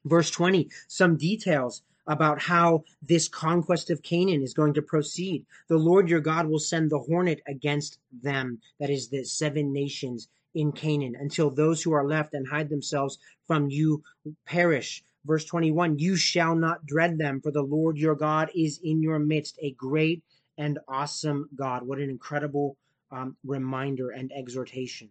Verse 0.05 0.29
20, 0.31 0.69
some 0.87 1.17
details 1.17 1.81
about 2.07 2.41
how 2.41 2.83
this 3.01 3.27
conquest 3.27 3.89
of 3.89 4.01
Canaan 4.01 4.41
is 4.41 4.53
going 4.53 4.73
to 4.73 4.81
proceed. 4.81 5.45
The 5.67 5.77
Lord 5.77 6.09
your 6.09 6.19
God 6.19 6.47
will 6.47 6.59
send 6.59 6.89
the 6.89 6.99
hornet 6.99 7.41
against 7.47 7.99
them, 8.11 8.59
that 8.79 8.89
is, 8.89 9.09
the 9.09 9.23
seven 9.23 9.71
nations 9.71 10.27
in 10.53 10.71
Canaan, 10.71 11.15
until 11.15 11.49
those 11.49 11.81
who 11.81 11.93
are 11.93 12.07
left 12.07 12.33
and 12.33 12.47
hide 12.47 12.69
themselves 12.69 13.17
from 13.47 13.69
you 13.69 14.03
perish. 14.45 15.03
Verse 15.25 15.45
21 15.45 15.99
You 15.99 16.15
shall 16.15 16.55
not 16.55 16.85
dread 16.85 17.17
them, 17.17 17.39
for 17.41 17.51
the 17.51 17.61
Lord 17.61 17.97
your 17.97 18.15
God 18.15 18.51
is 18.53 18.79
in 18.83 19.01
your 19.01 19.19
midst, 19.19 19.57
a 19.61 19.71
great 19.71 20.21
and 20.57 20.79
awesome 20.87 21.49
God. 21.55 21.83
What 21.83 21.99
an 21.99 22.09
incredible 22.09 22.77
um, 23.11 23.37
reminder 23.45 24.09
and 24.09 24.31
exhortation. 24.33 25.09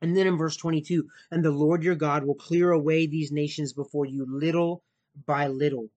And 0.00 0.16
then 0.16 0.26
in 0.26 0.36
verse 0.36 0.56
22, 0.56 1.08
and 1.30 1.44
the 1.44 1.50
Lord 1.50 1.82
your 1.82 1.94
God 1.94 2.24
will 2.24 2.34
clear 2.34 2.72
away 2.72 3.06
these 3.06 3.30
nations 3.30 3.72
before 3.72 4.04
you 4.04 4.26
little 4.28 4.82
by 5.26 5.46
little. 5.46 5.88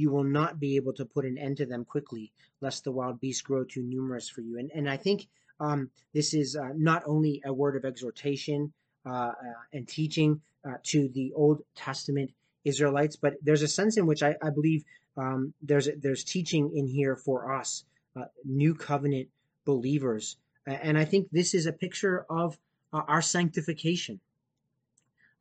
You 0.00 0.10
will 0.14 0.28
not 0.40 0.58
be 0.64 0.76
able 0.76 0.94
to 0.94 1.04
put 1.14 1.24
an 1.30 1.36
end 1.46 1.56
to 1.58 1.66
them 1.66 1.84
quickly, 1.84 2.32
lest 2.64 2.84
the 2.84 2.92
wild 2.98 3.16
beasts 3.20 3.42
grow 3.42 3.62
too 3.64 3.82
numerous 3.82 4.26
for 4.34 4.40
you. 4.40 4.58
And, 4.60 4.70
and 4.74 4.88
I 4.88 4.96
think 4.96 5.28
um, 5.66 5.90
this 6.14 6.32
is 6.32 6.56
uh, 6.56 6.70
not 6.74 7.02
only 7.06 7.34
a 7.44 7.52
word 7.52 7.76
of 7.76 7.84
exhortation 7.84 8.72
uh, 9.04 9.10
uh, 9.10 9.32
and 9.74 9.86
teaching 9.86 10.40
uh, 10.66 10.76
to 10.84 11.08
the 11.08 11.32
Old 11.34 11.58
Testament 11.74 12.30
Israelites, 12.64 13.16
but 13.16 13.34
there's 13.42 13.62
a 13.62 13.68
sense 13.68 13.98
in 13.98 14.06
which 14.06 14.22
I, 14.22 14.36
I 14.42 14.50
believe 14.50 14.84
um, 15.16 15.52
there's 15.60 15.88
there's 16.04 16.24
teaching 16.24 16.64
in 16.74 16.86
here 16.86 17.16
for 17.16 17.38
us, 17.60 17.84
uh, 18.16 18.24
new 18.44 18.74
covenant 18.74 19.28
believers, 19.64 20.36
and 20.66 20.96
I 20.96 21.04
think 21.04 21.28
this 21.30 21.54
is 21.54 21.66
a 21.66 21.72
picture 21.84 22.26
of 22.30 22.58
our 22.92 23.22
sanctification, 23.22 24.20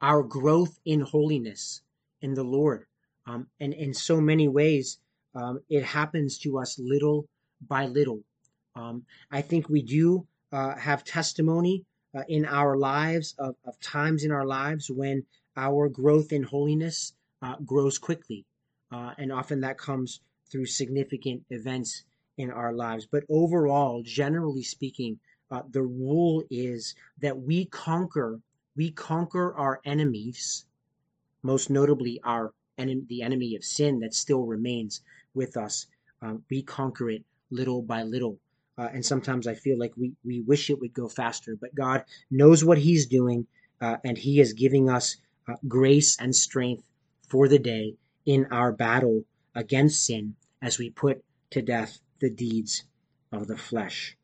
our 0.02 0.24
growth 0.24 0.80
in 0.86 1.02
holiness 1.02 1.82
in 2.22 2.34
the 2.34 2.44
Lord, 2.44 2.86
um, 3.30 3.48
and 3.60 3.74
in 3.74 3.94
so 3.94 4.20
many 4.20 4.48
ways, 4.48 4.98
um, 5.36 5.60
it 5.70 5.84
happens 5.84 6.40
to 6.40 6.58
us 6.58 6.80
little 6.80 7.28
by 7.68 7.86
little. 7.86 8.22
Um, 8.76 9.04
I 9.30 9.42
think 9.42 9.70
we 9.70 9.84
do 9.84 10.26
uh, 10.52 10.76
have 10.76 11.04
testimony 11.04 11.86
uh, 12.16 12.24
in 12.28 12.46
our 12.46 12.76
lives 12.76 13.36
of, 13.38 13.56
of 13.66 13.80
times 13.80 14.24
in 14.24 14.32
our 14.32 14.46
lives 14.46 14.90
when 14.90 15.26
our 15.56 15.90
growth 15.90 16.32
in 16.32 16.44
holiness 16.44 17.14
uh, 17.42 17.58
grows 17.66 18.00
quickly. 18.00 18.46
Uh, 18.92 19.14
and 19.20 19.32
often 19.32 19.62
that 19.62 19.78
comes 19.78 20.22
through 20.52 20.66
significant 20.66 21.44
events 21.52 22.04
in 22.38 22.50
our 22.50 22.74
lives. 22.74 23.06
But 23.06 23.26
overall, 23.30 24.02
generally 24.04 24.64
speaking, 24.64 25.20
uh, 25.52 25.62
the 25.70 25.84
rule 25.84 26.44
is 26.50 26.96
that 27.22 27.38
we 27.38 27.66
conquer 27.66 28.40
we 28.76 28.92
conquer 28.92 29.54
our 29.56 29.82
enemies, 29.84 30.66
most 31.44 31.70
notably 31.70 32.22
our 32.24 32.54
enemy, 32.80 33.04
the 33.08 33.22
enemy 33.22 33.56
of 33.56 33.64
sin 33.64 34.00
that 34.00 34.14
still 34.14 34.46
remains 34.46 35.02
with 35.34 35.58
us. 35.58 35.88
Um, 36.22 36.44
we 36.50 36.64
conquer 36.64 37.10
it 37.10 37.24
little 37.52 37.82
by 37.82 38.04
little. 38.04 38.40
Uh, 38.78 38.90
and 38.94 39.06
sometimes 39.06 39.46
I 39.46 39.56
feel 39.56 39.78
like 39.78 39.94
we, 39.98 40.14
we 40.24 40.42
wish 40.42 40.70
it 40.70 40.80
would 40.80 40.94
go 40.94 41.10
faster, 41.10 41.56
but 41.60 41.76
God 41.76 42.06
knows 42.32 42.64
what 42.64 42.78
He's 42.78 43.08
doing, 43.08 43.46
uh, 43.82 43.98
and 44.06 44.18
He 44.18 44.40
is 44.40 44.54
giving 44.54 44.90
us 44.90 45.18
uh, 45.48 45.56
grace 45.68 46.18
and 46.20 46.36
strength 46.36 46.84
for 47.28 47.48
the 47.48 47.60
day 47.60 47.96
in 48.26 48.48
our 48.52 48.72
battle 48.72 49.24
against 49.54 50.06
sin 50.06 50.36
as 50.62 50.78
we 50.78 50.90
put 50.90 51.24
to 51.52 51.62
death 51.62 52.00
the 52.20 52.30
deeds 52.30 52.84
of 53.32 53.48
the 53.48 53.58
flesh. 53.58 54.16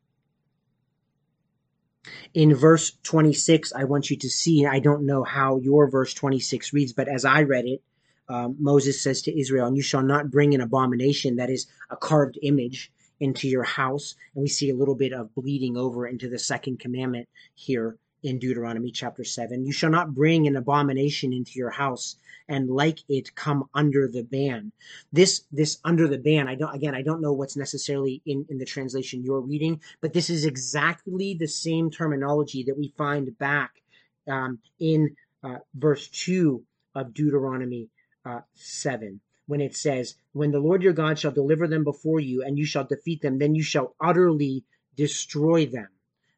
In 2.33 2.53
verse 2.53 2.91
26, 3.03 3.73
I 3.73 3.85
want 3.85 4.09
you 4.09 4.17
to 4.17 4.29
see, 4.29 4.65
I 4.65 4.79
don't 4.79 5.05
know 5.05 5.23
how 5.23 5.57
your 5.57 5.89
verse 5.89 6.13
26 6.13 6.71
reads, 6.71 6.93
but 6.93 7.07
as 7.07 7.25
I 7.25 7.41
read 7.43 7.65
it, 7.65 7.81
um, 8.27 8.55
Moses 8.59 9.01
says 9.01 9.21
to 9.23 9.39
Israel, 9.39 9.67
And 9.67 9.77
you 9.77 9.83
shall 9.83 10.03
not 10.03 10.31
bring 10.31 10.53
an 10.53 10.61
abomination 10.61 11.35
that 11.37 11.49
is 11.49 11.67
a 11.89 11.95
carved 11.95 12.39
image 12.41 12.91
into 13.19 13.47
your 13.47 13.63
house. 13.63 14.15
And 14.33 14.41
we 14.41 14.49
see 14.49 14.69
a 14.69 14.75
little 14.75 14.95
bit 14.95 15.13
of 15.13 15.33
bleeding 15.35 15.77
over 15.77 16.07
into 16.07 16.29
the 16.29 16.39
second 16.39 16.79
commandment 16.79 17.27
here 17.53 17.97
in 18.23 18.39
Deuteronomy 18.39 18.91
chapter 18.91 19.23
7. 19.23 19.65
You 19.65 19.71
shall 19.71 19.91
not 19.91 20.15
bring 20.15 20.47
an 20.47 20.55
abomination 20.55 21.31
into 21.31 21.59
your 21.59 21.69
house 21.69 22.15
and 22.47 22.69
like 22.69 22.99
it 23.07 23.35
come 23.35 23.65
under 23.73 24.07
the 24.07 24.23
ban. 24.23 24.71
This 25.11 25.43
this 25.51 25.79
under 25.83 26.07
the 26.07 26.17
ban, 26.17 26.47
I 26.47 26.55
don't 26.55 26.73
again 26.73 26.95
I 26.95 27.01
don't 27.01 27.21
know 27.21 27.33
what's 27.33 27.55
necessarily 27.55 28.21
in, 28.25 28.45
in 28.49 28.57
the 28.57 28.65
translation 28.65 29.23
you're 29.23 29.41
reading, 29.41 29.81
but 30.01 30.13
this 30.13 30.29
is 30.29 30.45
exactly 30.45 31.35
the 31.35 31.47
same 31.47 31.89
terminology 31.89 32.63
that 32.63 32.77
we 32.77 32.93
find 32.97 33.37
back 33.37 33.81
um, 34.27 34.59
in 34.79 35.15
uh, 35.43 35.57
verse 35.75 36.07
2 36.07 36.63
of 36.95 37.13
Deuteronomy 37.13 37.89
uh, 38.25 38.41
7 38.55 39.21
when 39.47 39.61
it 39.61 39.75
says, 39.75 40.15
When 40.33 40.51
the 40.51 40.59
Lord 40.59 40.81
your 40.81 40.93
God 40.93 41.19
shall 41.19 41.31
deliver 41.31 41.67
them 41.67 41.83
before 41.83 42.19
you, 42.19 42.43
and 42.43 42.57
you 42.57 42.65
shall 42.65 42.83
defeat 42.83 43.21
them, 43.21 43.37
then 43.37 43.55
you 43.55 43.63
shall 43.63 43.95
utterly 43.99 44.63
destroy 44.95 45.65
them. 45.65 45.87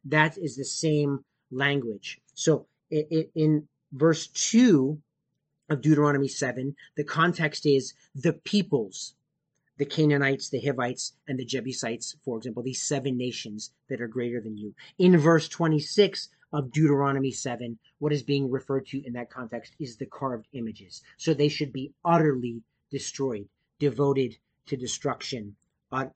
That 0.04 0.36
is 0.38 0.56
the 0.56 0.64
same 0.64 1.24
language. 1.50 2.20
So 2.34 2.66
in 2.90 3.68
verse 3.92 4.26
2 4.28 5.00
of 5.70 5.80
Deuteronomy 5.80 6.28
7, 6.28 6.74
the 6.96 7.04
context 7.04 7.66
is 7.66 7.94
the 8.14 8.32
peoples, 8.32 9.14
the 9.76 9.84
Canaanites, 9.84 10.48
the 10.48 10.60
Hivites, 10.60 11.14
and 11.26 11.38
the 11.38 11.44
Jebusites, 11.44 12.16
for 12.24 12.36
example, 12.38 12.62
these 12.62 12.82
seven 12.82 13.16
nations 13.16 13.72
that 13.88 14.00
are 14.00 14.08
greater 14.08 14.40
than 14.40 14.56
you. 14.56 14.74
In 14.98 15.16
verse 15.18 15.48
26 15.48 16.28
of 16.52 16.72
Deuteronomy 16.72 17.30
7, 17.30 17.78
what 17.98 18.12
is 18.12 18.22
being 18.22 18.50
referred 18.50 18.86
to 18.86 19.06
in 19.06 19.12
that 19.12 19.30
context 19.30 19.74
is 19.78 19.96
the 19.96 20.06
carved 20.06 20.46
images. 20.52 21.02
So 21.16 21.34
they 21.34 21.48
should 21.48 21.72
be 21.72 21.92
utterly 22.04 22.62
destroyed, 22.90 23.48
devoted 23.78 24.36
to 24.66 24.76
destruction 24.76 25.56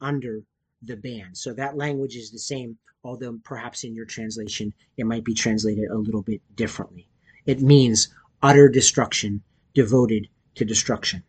under 0.00 0.42
the 0.82 0.96
ban. 0.96 1.34
So 1.34 1.52
that 1.54 1.76
language 1.76 2.16
is 2.16 2.30
the 2.30 2.38
same, 2.38 2.78
although 3.04 3.38
perhaps 3.44 3.84
in 3.84 3.94
your 3.94 4.06
translation 4.06 4.72
it 4.96 5.06
might 5.06 5.24
be 5.24 5.34
translated 5.34 5.90
a 5.90 5.96
little 5.96 6.22
bit 6.22 6.40
differently. 6.56 7.08
It 7.46 7.60
means 7.60 8.08
utter 8.42 8.68
destruction, 8.68 9.42
devoted 9.74 10.28
to 10.54 10.64
destruction. 10.64 11.24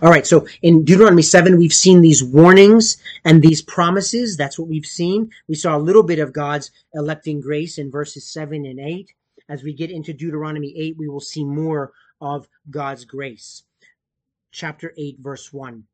All 0.00 0.10
right, 0.10 0.26
so 0.26 0.46
in 0.62 0.84
Deuteronomy 0.84 1.22
7, 1.22 1.58
we've 1.58 1.72
seen 1.72 2.00
these 2.00 2.24
warnings 2.24 2.96
and 3.24 3.42
these 3.42 3.60
promises. 3.60 4.36
That's 4.36 4.58
what 4.58 4.68
we've 4.68 4.86
seen. 4.86 5.30
We 5.48 5.54
saw 5.54 5.76
a 5.76 5.78
little 5.78 6.02
bit 6.02 6.18
of 6.18 6.32
God's 6.32 6.70
electing 6.94 7.40
grace 7.40 7.78
in 7.78 7.90
verses 7.90 8.32
7 8.32 8.64
and 8.64 8.80
8. 8.80 9.12
As 9.48 9.62
we 9.62 9.74
get 9.74 9.90
into 9.90 10.12
Deuteronomy 10.12 10.72
8, 10.76 10.96
we 10.96 11.08
will 11.08 11.20
see 11.20 11.44
more 11.44 11.92
of 12.20 12.48
God's 12.70 13.04
grace 13.04 13.64
chapter 14.52 14.94
8, 14.96 15.18
verse 15.20 15.52
1. 15.52 15.84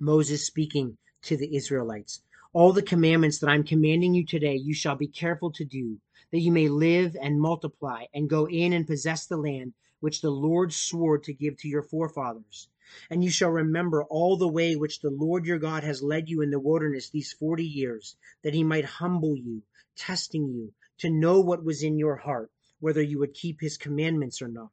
Moses 0.00 0.44
speaking 0.46 0.96
to 1.22 1.36
the 1.36 1.54
Israelites. 1.54 2.22
All 2.52 2.72
the 2.72 2.82
commandments 2.82 3.38
that 3.38 3.50
I'm 3.50 3.62
commanding 3.62 4.14
you 4.14 4.26
today, 4.26 4.56
you 4.56 4.74
shall 4.74 4.96
be 4.96 5.06
careful 5.06 5.52
to 5.52 5.64
do, 5.64 5.98
that 6.32 6.40
you 6.40 6.50
may 6.50 6.68
live 6.68 7.16
and 7.20 7.40
multiply, 7.40 8.04
and 8.14 8.28
go 8.28 8.48
in 8.48 8.72
and 8.72 8.86
possess 8.86 9.26
the 9.26 9.36
land 9.36 9.72
which 10.00 10.20
the 10.20 10.30
Lord 10.30 10.72
swore 10.72 11.18
to 11.18 11.32
give 11.32 11.56
to 11.58 11.68
your 11.68 11.82
forefathers. 11.82 12.68
And 13.10 13.22
you 13.22 13.30
shall 13.30 13.50
remember 13.50 14.04
all 14.04 14.36
the 14.36 14.48
way 14.48 14.76
which 14.76 15.00
the 15.00 15.10
Lord 15.10 15.46
your 15.46 15.58
God 15.58 15.84
has 15.84 16.02
led 16.02 16.28
you 16.28 16.42
in 16.42 16.50
the 16.50 16.58
wilderness 16.58 17.10
these 17.10 17.32
forty 17.32 17.64
years, 17.64 18.16
that 18.42 18.54
he 18.54 18.64
might 18.64 18.84
humble 18.84 19.36
you, 19.36 19.62
testing 19.96 20.48
you, 20.48 20.72
to 20.98 21.10
know 21.10 21.40
what 21.40 21.64
was 21.64 21.82
in 21.82 21.98
your 21.98 22.16
heart, 22.16 22.50
whether 22.80 23.02
you 23.02 23.18
would 23.18 23.34
keep 23.34 23.60
his 23.60 23.76
commandments 23.76 24.42
or 24.42 24.48
not. 24.48 24.70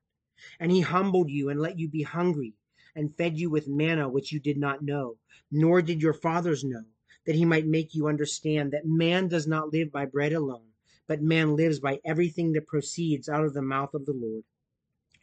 And 0.60 0.72
he 0.72 0.82
humbled 0.82 1.30
you 1.30 1.50
and 1.50 1.60
let 1.60 1.80
you 1.80 1.90
be 1.90 2.04
hungry 2.04 2.54
and 2.96 3.16
fed 3.16 3.38
you 3.38 3.50
with 3.50 3.68
manna 3.68 4.10
which 4.10 4.32
you 4.32 4.40
did 4.40 4.58
not 4.58 4.82
know, 4.82 5.18
nor 5.52 5.82
did 5.82 6.02
your 6.02 6.14
fathers 6.14 6.64
know, 6.64 6.84
that 7.26 7.36
he 7.36 7.46
might 7.46 7.66
make 7.66 7.94
you 7.94 8.08
understand 8.08 8.72
that 8.72 8.86
man 8.86 9.28
does 9.28 9.48
not 9.48 9.72
live 9.72 9.92
by 9.92 10.06
bread 10.06 10.34
alone, 10.34 10.68
but 11.08 11.22
man 11.22 11.56
lives 11.56 11.80
by 11.80 12.00
everything 12.04 12.54
that 12.54 12.68
proceeds 12.68 13.30
out 13.30 13.46
of 13.46 13.54
the 13.54 13.62
mouth 13.62 13.94
of 13.94 14.06
the 14.06 14.14
Lord. 14.14 14.44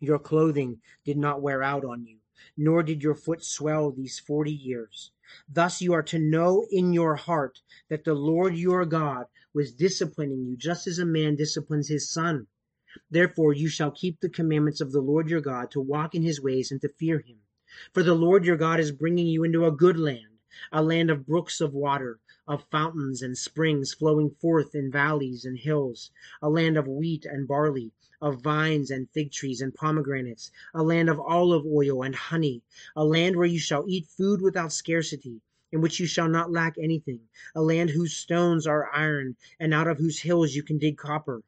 Your 0.01 0.19
clothing 0.19 0.81
did 1.05 1.17
not 1.17 1.43
wear 1.43 1.63
out 1.63 1.85
on 1.85 2.05
you, 2.05 2.19
nor 2.57 2.83
did 2.83 3.03
your 3.03 3.15
foot 3.15 3.43
swell 3.43 3.91
these 3.91 4.19
forty 4.19 4.53
years. 4.53 5.13
Thus 5.49 5.81
you 5.81 5.93
are 5.93 6.03
to 6.03 6.19
know 6.19 6.67
in 6.71 6.93
your 6.93 7.17
heart 7.17 7.61
that 7.89 8.05
the 8.05 8.15
Lord 8.15 8.57
your 8.57 8.85
God 8.85 9.27
was 9.55 9.73
disciplining 9.73 10.45
you 10.45 10.57
just 10.57 10.87
as 10.87 10.99
a 10.99 11.07
man 11.07 11.37
disciplines 11.37 11.89
his 11.89 12.11
son. 12.11 12.47
Therefore 13.11 13.53
you 13.53 13.69
shall 13.69 13.91
keep 13.91 14.21
the 14.21 14.29
commandments 14.29 14.81
of 14.81 14.93
the 14.93 15.01
Lord 15.01 15.29
your 15.29 15.41
God 15.41 15.71
to 15.71 15.81
walk 15.81 16.15
in 16.15 16.23
his 16.23 16.43
ways 16.43 16.71
and 16.71 16.81
to 16.83 16.89
fear 16.89 17.21
him. 17.21 17.39
For 17.93 18.03
the 18.03 18.15
Lord 18.15 18.45
your 18.45 18.57
God 18.57 18.79
is 18.79 18.93
bringing 18.93 19.27
you 19.27 19.43
into 19.43 19.65
a 19.65 19.73
good 19.73 19.99
land, 19.99 20.39
a 20.71 20.83
land 20.83 21.11
of 21.11 21.27
brooks 21.27 21.61
of 21.61 21.73
water, 21.73 22.21
of 22.47 22.65
fountains 22.71 23.23
and 23.23 23.39
springs 23.39 23.95
flowing 23.95 24.29
forth 24.29 24.75
in 24.75 24.91
valleys 24.91 25.47
and 25.47 25.59
hills, 25.59 26.11
a 26.43 26.51
land 26.51 26.77
of 26.77 26.87
wheat 26.87 27.25
and 27.25 27.49
barley, 27.49 27.91
of 28.21 28.43
vines 28.43 28.91
and 28.91 29.09
fig 29.11 29.33
trees 29.33 29.63
and 29.63 29.75
pomegranates, 29.75 30.51
a 30.75 30.83
land 30.83 31.09
of 31.09 31.19
olive 31.21 31.65
oil 31.65 32.03
and 32.03 32.15
honey, 32.15 32.63
a 32.95 33.05
land 33.05 33.35
where 33.35 33.47
you 33.47 33.59
shall 33.59 33.89
eat 33.89 34.07
food 34.07 34.43
without 34.43 34.73
scarcity, 34.73 35.41
in 35.73 35.81
which 35.81 35.99
you 35.99 36.07
shall 36.07 36.29
not 36.29 36.53
lack 36.53 36.77
anything, 36.79 37.21
a 37.55 37.63
land 37.63 37.91
whose 37.91 38.13
stones 38.15 38.67
are 38.67 38.91
iron, 38.93 39.37
and 39.59 39.73
out 39.73 39.89
of 39.89 39.99
whose 39.99 40.21
hills 40.21 40.55
you 40.55 40.63
can 40.63 40.79
dig 40.79 40.99
copper. 40.99 41.43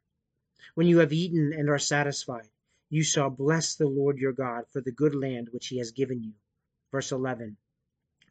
When 0.73 0.87
you 0.87 0.97
have 0.97 1.13
eaten 1.13 1.53
and 1.53 1.69
are 1.69 1.79
satisfied, 1.79 2.49
you 2.89 3.03
shall 3.03 3.29
bless 3.29 3.75
the 3.75 3.87
Lord 3.87 4.17
your 4.17 4.33
God 4.33 4.65
for 4.71 4.81
the 4.81 4.91
good 4.91 5.13
land 5.13 5.49
which 5.51 5.67
he 5.67 5.77
has 5.77 5.91
given 5.91 6.23
you. 6.23 6.33
Verse 6.91 7.11
11 7.11 7.57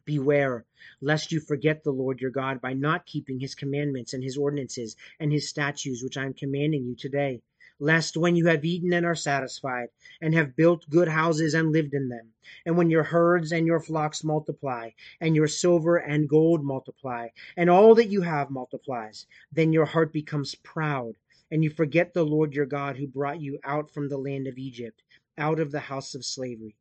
Beware 0.07 0.65
lest 1.01 1.33
you 1.33 1.41
forget 1.41 1.83
the 1.83 1.91
Lord 1.91 2.21
your 2.21 2.31
God 2.31 2.61
by 2.61 2.71
not 2.71 3.05
keeping 3.05 3.41
his 3.41 3.53
commandments 3.53 4.13
and 4.13 4.23
his 4.23 4.37
ordinances 4.37 4.95
and 5.19 5.33
his 5.33 5.49
statutes 5.49 6.01
which 6.01 6.15
I 6.15 6.23
am 6.23 6.33
commanding 6.33 6.85
you 6.85 6.95
today. 6.95 7.41
Lest 7.77 8.15
when 8.15 8.37
you 8.37 8.47
have 8.47 8.63
eaten 8.63 8.93
and 8.93 9.05
are 9.05 9.15
satisfied, 9.15 9.89
and 10.21 10.33
have 10.33 10.55
built 10.55 10.89
good 10.89 11.09
houses 11.09 11.53
and 11.53 11.73
lived 11.73 11.93
in 11.93 12.07
them, 12.07 12.31
and 12.65 12.77
when 12.77 12.89
your 12.89 13.03
herds 13.03 13.51
and 13.51 13.67
your 13.67 13.81
flocks 13.81 14.23
multiply, 14.23 14.91
and 15.19 15.35
your 15.35 15.49
silver 15.49 15.97
and 15.97 16.29
gold 16.29 16.63
multiply, 16.63 17.27
and 17.57 17.69
all 17.69 17.93
that 17.93 18.07
you 18.07 18.21
have 18.21 18.49
multiplies, 18.49 19.27
then 19.51 19.73
your 19.73 19.85
heart 19.85 20.13
becomes 20.13 20.55
proud 20.55 21.17
and 21.51 21.63
you 21.63 21.69
forget 21.69 22.13
the 22.13 22.25
Lord 22.25 22.53
your 22.53 22.65
God 22.65 22.97
who 22.97 23.07
brought 23.07 23.41
you 23.41 23.59
out 23.63 23.91
from 23.93 24.09
the 24.09 24.17
land 24.17 24.47
of 24.47 24.57
Egypt, 24.57 25.03
out 25.37 25.59
of 25.59 25.71
the 25.71 25.79
house 25.79 26.15
of 26.15 26.25
slavery. 26.25 26.75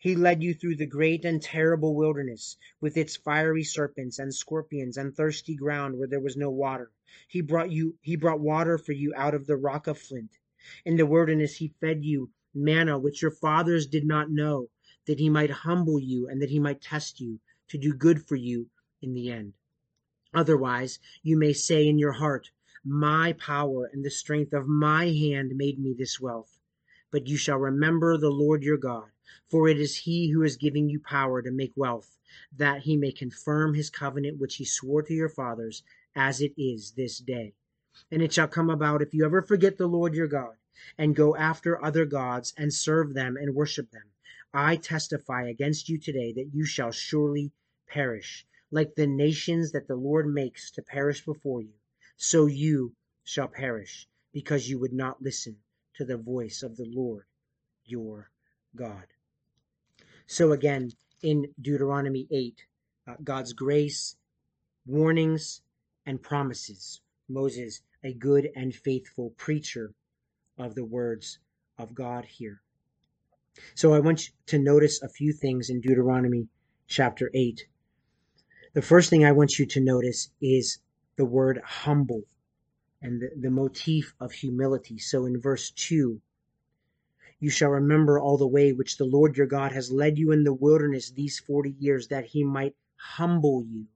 He 0.00 0.14
led 0.14 0.44
you 0.44 0.54
through 0.54 0.76
the 0.76 0.86
great 0.86 1.24
and 1.24 1.42
terrible 1.42 1.92
wilderness, 1.92 2.56
with 2.80 2.96
its 2.96 3.16
fiery 3.16 3.64
serpents 3.64 4.16
and 4.16 4.32
scorpions 4.32 4.96
and 4.96 5.12
thirsty 5.12 5.56
ground 5.56 5.98
where 5.98 6.06
there 6.06 6.20
was 6.20 6.36
no 6.36 6.50
water. 6.52 6.92
He 7.26 7.40
brought 7.40 7.72
you 7.72 7.98
he 8.00 8.14
brought 8.14 8.38
water 8.38 8.78
for 8.78 8.92
you 8.92 9.12
out 9.16 9.34
of 9.34 9.48
the 9.48 9.56
rock 9.56 9.88
of 9.88 9.98
flint. 9.98 10.38
In 10.84 10.98
the 10.98 11.04
wilderness 11.04 11.56
he 11.56 11.74
fed 11.80 12.04
you 12.04 12.30
manna 12.54 12.96
which 12.96 13.22
your 13.22 13.32
fathers 13.32 13.88
did 13.88 14.06
not 14.06 14.30
know, 14.30 14.70
that 15.06 15.18
he 15.18 15.28
might 15.28 15.50
humble 15.50 15.98
you 15.98 16.28
and 16.28 16.40
that 16.40 16.50
he 16.50 16.60
might 16.60 16.80
test 16.80 17.18
you, 17.18 17.40
to 17.66 17.76
do 17.76 17.92
good 17.92 18.24
for 18.24 18.36
you 18.36 18.70
in 19.02 19.14
the 19.14 19.32
end. 19.32 19.54
Otherwise, 20.32 21.00
you 21.24 21.36
may 21.36 21.52
say 21.52 21.88
in 21.88 21.98
your 21.98 22.12
heart, 22.12 22.52
My 22.84 23.32
power 23.32 23.90
and 23.92 24.04
the 24.04 24.10
strength 24.10 24.52
of 24.52 24.68
my 24.68 25.06
hand 25.06 25.56
made 25.56 25.80
me 25.80 25.92
this 25.92 26.20
wealth. 26.20 26.57
But 27.10 27.26
you 27.26 27.36
shall 27.36 27.58
remember 27.58 28.16
the 28.16 28.30
Lord 28.30 28.62
your 28.62 28.76
God 28.76 29.10
for 29.50 29.66
it 29.66 29.80
is 29.80 29.96
he 29.96 30.28
who 30.30 30.42
is 30.42 30.58
giving 30.58 30.90
you 30.90 31.00
power 31.00 31.40
to 31.40 31.50
make 31.50 31.72
wealth, 31.74 32.18
that 32.52 32.82
he 32.82 32.98
may 32.98 33.10
confirm 33.10 33.72
his 33.72 33.88
covenant 33.88 34.38
which 34.38 34.56
he 34.56 34.64
swore 34.66 35.02
to 35.02 35.14
your 35.14 35.30
fathers, 35.30 35.82
as 36.14 36.42
it 36.42 36.52
is 36.58 36.92
this 36.92 37.18
day. 37.18 37.54
And 38.10 38.20
it 38.20 38.32
shall 38.32 38.46
come 38.46 38.68
about 38.68 39.00
if 39.00 39.14
you 39.14 39.24
ever 39.24 39.40
forget 39.40 39.78
the 39.78 39.86
Lord 39.86 40.14
your 40.14 40.26
God, 40.26 40.56
and 40.98 41.16
go 41.16 41.34
after 41.34 41.82
other 41.82 42.04
gods, 42.04 42.52
and 42.58 42.74
serve 42.74 43.14
them 43.14 43.38
and 43.38 43.54
worship 43.54 43.90
them, 43.90 44.12
I 44.52 44.76
testify 44.76 45.48
against 45.48 45.88
you 45.88 45.98
today 45.98 46.32
that 46.34 46.50
you 46.52 46.66
shall 46.66 46.92
surely 46.92 47.52
perish, 47.86 48.46
like 48.70 48.96
the 48.96 49.06
nations 49.06 49.72
that 49.72 49.88
the 49.88 49.96
Lord 49.96 50.26
makes 50.26 50.70
to 50.72 50.82
perish 50.82 51.24
before 51.24 51.62
you. 51.62 51.74
So 52.18 52.44
you 52.44 52.94
shall 53.24 53.48
perish, 53.48 54.08
because 54.30 54.68
you 54.68 54.78
would 54.78 54.92
not 54.92 55.22
listen 55.22 55.58
to 55.98 56.04
the 56.04 56.16
voice 56.16 56.62
of 56.62 56.76
the 56.76 56.86
Lord 56.86 57.24
your 57.84 58.30
God. 58.76 59.06
So 60.28 60.52
again, 60.52 60.92
in 61.22 61.52
Deuteronomy 61.60 62.28
8, 62.30 62.64
uh, 63.08 63.14
God's 63.24 63.52
grace, 63.52 64.16
warnings, 64.86 65.60
and 66.06 66.22
promises. 66.22 67.00
Moses, 67.28 67.80
a 68.04 68.14
good 68.14 68.48
and 68.54 68.72
faithful 68.72 69.30
preacher 69.36 69.92
of 70.56 70.76
the 70.76 70.84
words 70.84 71.40
of 71.76 71.96
God 71.96 72.24
here. 72.24 72.62
So 73.74 73.92
I 73.92 73.98
want 73.98 74.28
you 74.28 74.34
to 74.46 74.58
notice 74.60 75.02
a 75.02 75.08
few 75.08 75.32
things 75.32 75.68
in 75.68 75.80
Deuteronomy 75.80 76.46
chapter 76.86 77.28
8. 77.34 77.66
The 78.72 78.82
first 78.82 79.10
thing 79.10 79.24
I 79.24 79.32
want 79.32 79.58
you 79.58 79.66
to 79.66 79.80
notice 79.80 80.30
is 80.40 80.78
the 81.16 81.24
word 81.24 81.60
humble 81.64 82.22
and 83.02 83.20
the, 83.20 83.30
the 83.40 83.50
motif 83.50 84.14
of 84.20 84.32
humility. 84.32 84.98
So 84.98 85.26
in 85.26 85.40
verse 85.40 85.70
2, 85.70 86.20
you 87.40 87.50
shall 87.50 87.70
remember 87.70 88.18
all 88.18 88.36
the 88.36 88.46
way 88.46 88.72
which 88.72 88.96
the 88.96 89.04
Lord 89.04 89.36
your 89.36 89.46
God 89.46 89.72
has 89.72 89.92
led 89.92 90.18
you 90.18 90.32
in 90.32 90.42
the 90.42 90.52
wilderness 90.52 91.10
these 91.10 91.38
forty 91.38 91.74
years, 91.78 92.08
that 92.08 92.26
he 92.26 92.42
might 92.42 92.74
humble 92.96 93.64
you, 93.64 93.86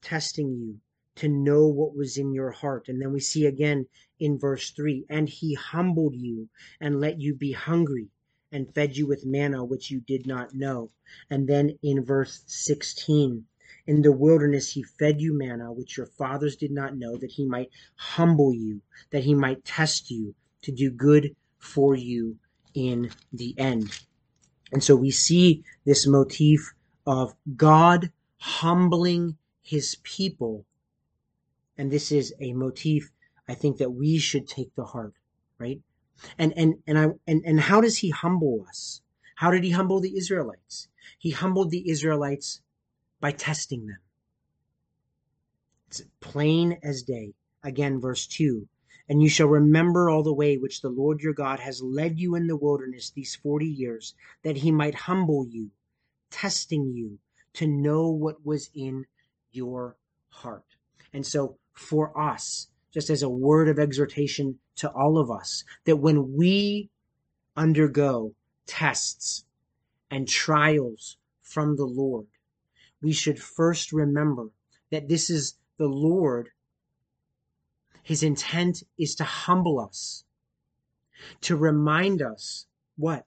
testing 0.00 0.54
you 0.56 0.80
to 1.16 1.28
know 1.28 1.66
what 1.66 1.94
was 1.94 2.16
in 2.16 2.32
your 2.32 2.50
heart. 2.50 2.88
And 2.88 3.00
then 3.00 3.12
we 3.12 3.20
see 3.20 3.44
again 3.46 3.86
in 4.18 4.38
verse 4.38 4.70
3 4.70 5.04
and 5.10 5.28
he 5.28 5.54
humbled 5.54 6.14
you 6.14 6.48
and 6.80 7.00
let 7.00 7.20
you 7.20 7.34
be 7.34 7.52
hungry 7.52 8.08
and 8.50 8.72
fed 8.74 8.96
you 8.96 9.06
with 9.06 9.26
manna 9.26 9.64
which 9.64 9.90
you 9.90 10.00
did 10.00 10.26
not 10.26 10.54
know. 10.54 10.90
And 11.28 11.46
then 11.46 11.78
in 11.82 12.04
verse 12.04 12.42
16, 12.46 13.44
in 13.86 14.02
the 14.02 14.12
wilderness 14.12 14.70
he 14.70 14.82
fed 14.82 15.20
you 15.20 15.36
manna 15.36 15.72
which 15.72 15.96
your 15.96 16.06
fathers 16.06 16.56
did 16.56 16.70
not 16.70 16.96
know, 16.96 17.16
that 17.16 17.32
he 17.32 17.44
might 17.44 17.70
humble 17.96 18.54
you, 18.54 18.80
that 19.10 19.24
he 19.24 19.34
might 19.34 19.64
test 19.64 20.10
you 20.10 20.34
to 20.62 20.72
do 20.72 20.90
good 20.90 21.34
for 21.58 21.94
you 21.94 22.36
in 22.74 23.10
the 23.32 23.54
end. 23.58 24.04
And 24.72 24.82
so 24.82 24.96
we 24.96 25.10
see 25.10 25.64
this 25.84 26.06
motif 26.06 26.72
of 27.06 27.34
God 27.56 28.10
humbling 28.38 29.36
his 29.62 29.96
people. 30.02 30.64
And 31.76 31.90
this 31.90 32.10
is 32.10 32.32
a 32.40 32.52
motif 32.52 33.10
I 33.48 33.54
think 33.54 33.78
that 33.78 33.90
we 33.90 34.18
should 34.18 34.48
take 34.48 34.74
to 34.76 34.84
heart, 34.84 35.14
right? 35.58 35.80
And 36.38 36.52
and 36.56 36.76
and 36.86 36.98
I 36.98 37.08
and, 37.26 37.42
and 37.44 37.60
how 37.60 37.80
does 37.80 37.98
he 37.98 38.10
humble 38.10 38.64
us? 38.68 39.02
How 39.36 39.50
did 39.50 39.64
he 39.64 39.70
humble 39.70 40.00
the 40.00 40.16
Israelites? 40.16 40.88
He 41.18 41.30
humbled 41.30 41.70
the 41.70 41.90
Israelites 41.90 42.62
by 43.22 43.32
testing 43.32 43.86
them. 43.86 44.00
It's 45.88 46.02
plain 46.20 46.78
as 46.82 47.02
day. 47.02 47.32
Again, 47.64 48.02
verse 48.02 48.26
2 48.26 48.68
and 49.08 49.22
you 49.22 49.28
shall 49.28 49.48
remember 49.48 50.08
all 50.08 50.22
the 50.22 50.32
way 50.32 50.56
which 50.56 50.80
the 50.80 50.88
Lord 50.88 51.20
your 51.20 51.34
God 51.34 51.60
has 51.60 51.82
led 51.82 52.18
you 52.18 52.34
in 52.34 52.46
the 52.46 52.56
wilderness 52.56 53.10
these 53.10 53.34
forty 53.34 53.66
years, 53.66 54.14
that 54.42 54.56
he 54.56 54.70
might 54.70 54.94
humble 54.94 55.46
you, 55.46 55.70
testing 56.30 56.92
you 56.94 57.18
to 57.54 57.66
know 57.66 58.08
what 58.08 58.46
was 58.46 58.70
in 58.74 59.04
your 59.50 59.96
heart. 60.30 60.76
And 61.12 61.26
so 61.26 61.58
for 61.72 62.18
us, 62.18 62.68
just 62.90 63.10
as 63.10 63.22
a 63.22 63.28
word 63.28 63.68
of 63.68 63.78
exhortation 63.78 64.58
to 64.76 64.90
all 64.90 65.18
of 65.18 65.30
us, 65.30 65.64
that 65.84 65.96
when 65.96 66.34
we 66.34 66.88
undergo 67.56 68.34
tests 68.66 69.44
and 70.10 70.28
trials 70.28 71.18
from 71.42 71.76
the 71.76 71.84
Lord, 71.84 72.28
we 73.02 73.12
should 73.12 73.38
first 73.38 73.92
remember 73.92 74.50
that 74.90 75.08
this 75.08 75.28
is 75.28 75.54
the 75.78 75.88
Lord 75.88 76.50
his 78.02 78.22
intent 78.22 78.82
is 78.98 79.14
to 79.16 79.24
humble 79.24 79.78
us, 79.78 80.24
to 81.42 81.56
remind 81.56 82.20
us 82.20 82.66
what? 82.96 83.26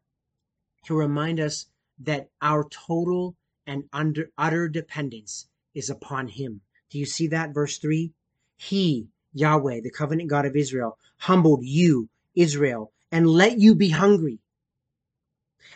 To 0.85 0.95
remind 0.95 1.39
us 1.39 1.67
that 1.99 2.29
our 2.41 2.67
total 2.67 3.37
and 3.65 3.85
under, 3.93 4.31
utter 4.37 4.67
dependence 4.67 5.47
is 5.73 5.89
upon 5.89 6.27
Him. 6.27 6.61
Do 6.89 6.99
you 6.99 7.05
see 7.05 7.27
that? 7.27 7.53
Verse 7.53 7.77
3 7.77 8.11
He, 8.57 9.07
Yahweh, 9.33 9.79
the 9.81 9.91
covenant 9.91 10.29
God 10.29 10.45
of 10.45 10.55
Israel, 10.57 10.97
humbled 11.17 11.63
you, 11.63 12.09
Israel, 12.35 12.91
and 13.11 13.27
let 13.29 13.57
you 13.59 13.75
be 13.75 13.89
hungry, 13.89 14.39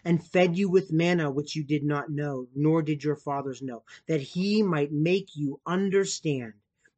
and 0.03 0.23
fed 0.23 0.57
you 0.57 0.69
with 0.69 0.91
manna 0.91 1.31
which 1.31 1.55
you 1.55 1.63
did 1.63 1.83
not 1.83 2.09
know, 2.09 2.47
nor 2.55 2.81
did 2.81 3.03
your 3.03 3.15
fathers 3.15 3.61
know, 3.61 3.83
that 4.07 4.21
He 4.21 4.61
might 4.61 4.91
make 4.91 5.35
you 5.35 5.59
understand 5.65 6.53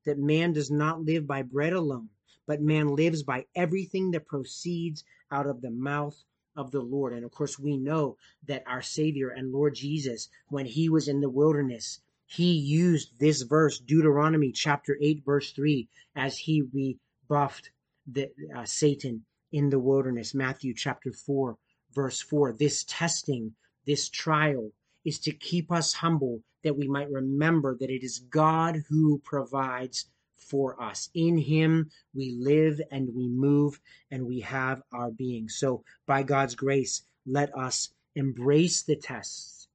that 0.06 0.17
man 0.17 0.54
does 0.54 0.71
not 0.71 1.04
live 1.04 1.27
by 1.27 1.41
bread 1.41 1.73
alone, 1.73 2.10
but 2.47 2.62
man 2.62 2.95
lives 2.95 3.23
by 3.23 3.45
everything 3.56 4.12
that 4.12 4.25
proceeds 4.25 5.04
out 5.32 5.47
of 5.47 5.62
the 5.62 5.71
mouth 5.71 6.23
of 6.56 6.71
the 6.71 6.82
Lord. 6.82 7.13
And 7.13 7.23
of 7.23 7.32
course, 7.32 7.58
we 7.58 7.77
know 7.77 8.17
that 8.47 8.63
our 8.67 8.82
Savior 8.82 9.30
and 9.30 9.51
Lord 9.51 9.75
Jesus, 9.75 10.27
when 10.49 10.65
he 10.65 10.89
was 10.89 11.08
in 11.08 11.21
the 11.21 11.30
wilderness, 11.30 12.01
he 12.25 12.54
used 12.54 13.19
this 13.19 13.41
verse, 13.41 13.80
Deuteronomy 13.80 14.51
chapter 14.51 14.97
8, 15.01 15.23
verse 15.25 15.51
3, 15.51 15.88
as 16.15 16.38
he 16.38 16.62
rebuffed 16.62 17.71
the, 18.08 18.32
uh, 18.56 18.65
Satan 18.65 19.25
in 19.51 19.69
the 19.69 19.80
wilderness. 19.80 20.34
Matthew 20.34 20.73
chapter 20.73 21.12
4, 21.12 21.58
verse 21.93 22.21
4. 22.21 22.54
This 22.54 22.84
testing, 22.88 23.54
this 23.86 24.10
trial, 24.10 24.71
is 25.04 25.19
to 25.19 25.32
keep 25.32 25.71
us 25.71 25.93
humble 25.93 26.41
that 26.63 26.77
we 26.77 26.88
might 26.88 27.10
remember 27.10 27.75
that 27.80 27.89
it 27.89 28.04
is 28.04 28.19
God 28.19 28.84
who 28.88 29.19
provides 29.19 30.06
for 30.36 30.82
us. 30.82 31.10
In 31.13 31.38
Him 31.38 31.89
we 32.13 32.32
live 32.32 32.82
and 32.91 33.15
we 33.15 33.27
move 33.27 33.80
and 34.12 34.25
we 34.25 34.41
have 34.41 34.82
our 34.91 35.12
being. 35.12 35.49
So, 35.49 35.84
by 36.06 36.23
God's 36.23 36.56
grace, 36.56 37.04
let 37.25 37.56
us 37.58 37.93
embrace 38.15 38.84
the 38.84 38.95
tests, 38.95 39.67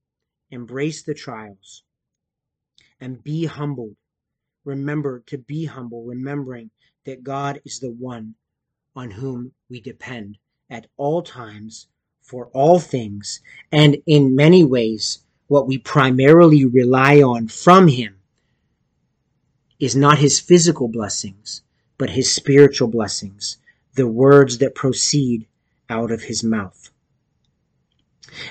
embrace 0.50 1.02
the 1.02 1.14
trials, 1.14 1.83
and 3.00 3.22
be 3.22 3.46
humbled. 3.46 3.96
Remember 4.64 5.20
to 5.26 5.38
be 5.38 5.64
humble, 5.64 6.05
remembering 6.05 6.70
that 7.05 7.22
God 7.22 7.61
is 7.64 7.79
the 7.81 7.92
one 7.92 8.35
on 8.94 9.11
whom 9.11 9.52
we 9.68 9.81
depend 9.81 10.38
at 10.68 10.88
all 10.96 11.22
times 11.22 11.88
for 12.27 12.49
all 12.53 12.81
things, 12.81 13.41
and 13.71 13.97
in 14.05 14.35
many 14.35 14.65
ways, 14.65 15.21
what 15.47 15.69
we 15.69 15.79
primarily 15.79 16.65
rely 16.65 17.23
on 17.23 17.47
from 17.47 17.87
Him 17.87 18.17
is 19.79 19.95
not 19.95 20.19
His 20.19 20.41
physical 20.41 20.89
blessings, 20.89 21.62
but 21.99 22.11
His 22.11 22.31
spiritual 22.31 22.89
blessings, 22.89 23.59
the 23.95 24.09
words 24.09 24.59
that 24.59 24.75
proceed 24.75 25.47
out 25.89 26.11
of 26.11 26.23
His 26.23 26.43
mouth. 26.43 26.91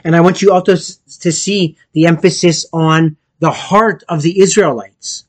And 0.06 0.16
I 0.16 0.22
want 0.22 0.42
you 0.42 0.54
also 0.54 0.76
to 0.76 1.32
see 1.34 1.78
the 1.92 2.06
emphasis 2.06 2.66
on 2.72 3.18
the 3.40 3.52
heart 3.52 4.06
of 4.08 4.22
the 4.22 4.40
Israelites. 4.40 5.26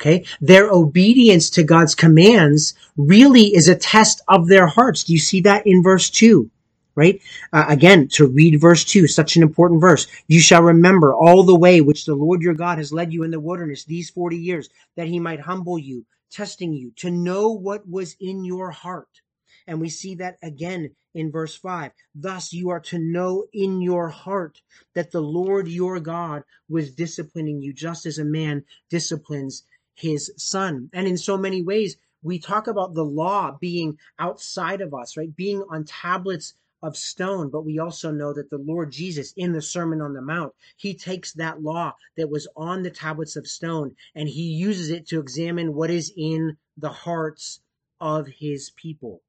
Okay. 0.00 0.24
Their 0.40 0.68
obedience 0.68 1.50
to 1.50 1.62
God's 1.62 1.94
commands 1.94 2.74
really 2.96 3.54
is 3.54 3.68
a 3.68 3.76
test 3.76 4.22
of 4.26 4.48
their 4.48 4.66
hearts. 4.66 5.04
Do 5.04 5.12
you 5.12 5.18
see 5.20 5.40
that 5.42 5.66
in 5.66 5.84
verse 5.84 6.10
two? 6.10 6.50
Right? 6.96 7.22
Uh, 7.52 7.66
again, 7.68 8.08
to 8.08 8.26
read 8.26 8.60
verse 8.60 8.84
2, 8.84 9.06
such 9.06 9.36
an 9.36 9.42
important 9.42 9.80
verse. 9.80 10.06
You 10.26 10.40
shall 10.40 10.62
remember 10.62 11.14
all 11.14 11.44
the 11.44 11.54
way 11.54 11.80
which 11.80 12.06
the 12.06 12.14
Lord 12.14 12.42
your 12.42 12.54
God 12.54 12.78
has 12.78 12.92
led 12.92 13.12
you 13.12 13.22
in 13.22 13.30
the 13.30 13.38
wilderness 13.38 13.84
these 13.84 14.10
40 14.10 14.36
years, 14.36 14.68
that 14.96 15.06
he 15.06 15.20
might 15.20 15.40
humble 15.40 15.78
you, 15.78 16.04
testing 16.30 16.72
you, 16.72 16.90
to 16.96 17.10
know 17.10 17.52
what 17.52 17.88
was 17.88 18.16
in 18.18 18.44
your 18.44 18.70
heart. 18.70 19.20
And 19.68 19.80
we 19.80 19.88
see 19.88 20.14
that 20.16 20.38
again 20.42 20.94
in 21.14 21.30
verse 21.30 21.54
5. 21.54 21.92
Thus 22.14 22.52
you 22.52 22.70
are 22.70 22.80
to 22.80 22.98
know 22.98 23.44
in 23.52 23.80
your 23.80 24.08
heart 24.08 24.60
that 24.94 25.10
the 25.10 25.20
Lord 25.20 25.68
your 25.68 26.00
God 26.00 26.44
was 26.68 26.94
disciplining 26.94 27.60
you 27.62 27.72
just 27.72 28.06
as 28.06 28.18
a 28.18 28.24
man 28.24 28.64
disciplines 28.90 29.64
his 29.94 30.32
son. 30.36 30.90
And 30.92 31.06
in 31.06 31.16
so 31.16 31.36
many 31.36 31.62
ways, 31.62 31.96
we 32.22 32.38
talk 32.38 32.66
about 32.66 32.94
the 32.94 33.04
law 33.04 33.56
being 33.60 33.98
outside 34.18 34.80
of 34.80 34.94
us, 34.94 35.16
right? 35.16 35.34
Being 35.34 35.62
on 35.70 35.84
tablets 35.84 36.54
of 36.82 36.96
stone, 36.96 37.50
but 37.50 37.64
we 37.64 37.78
also 37.78 38.10
know 38.10 38.32
that 38.32 38.50
the 38.50 38.58
Lord 38.58 38.92
Jesus 38.92 39.32
in 39.36 39.52
the 39.52 39.62
Sermon 39.62 40.00
on 40.00 40.12
the 40.12 40.20
Mount, 40.20 40.52
he 40.76 40.94
takes 40.94 41.32
that 41.32 41.62
law 41.62 41.94
that 42.16 42.30
was 42.30 42.46
on 42.56 42.82
the 42.82 42.90
tablets 42.90 43.36
of 43.36 43.46
stone 43.46 43.96
and 44.14 44.28
he 44.28 44.42
uses 44.42 44.90
it 44.90 45.06
to 45.08 45.20
examine 45.20 45.74
what 45.74 45.90
is 45.90 46.12
in 46.16 46.56
the 46.76 46.90
hearts 46.90 47.60
of 48.00 48.26
his 48.26 48.70
people. 48.70 49.22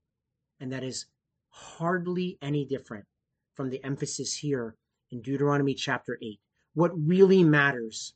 And 0.59 0.71
that 0.71 0.83
is 0.83 1.05
hardly 1.49 2.37
any 2.41 2.65
different 2.65 3.05
from 3.55 3.69
the 3.69 3.83
emphasis 3.83 4.35
here 4.35 4.75
in 5.11 5.21
Deuteronomy 5.21 5.73
chapter 5.73 6.17
8. 6.21 6.39
What 6.73 6.91
really 6.95 7.43
matters 7.43 8.13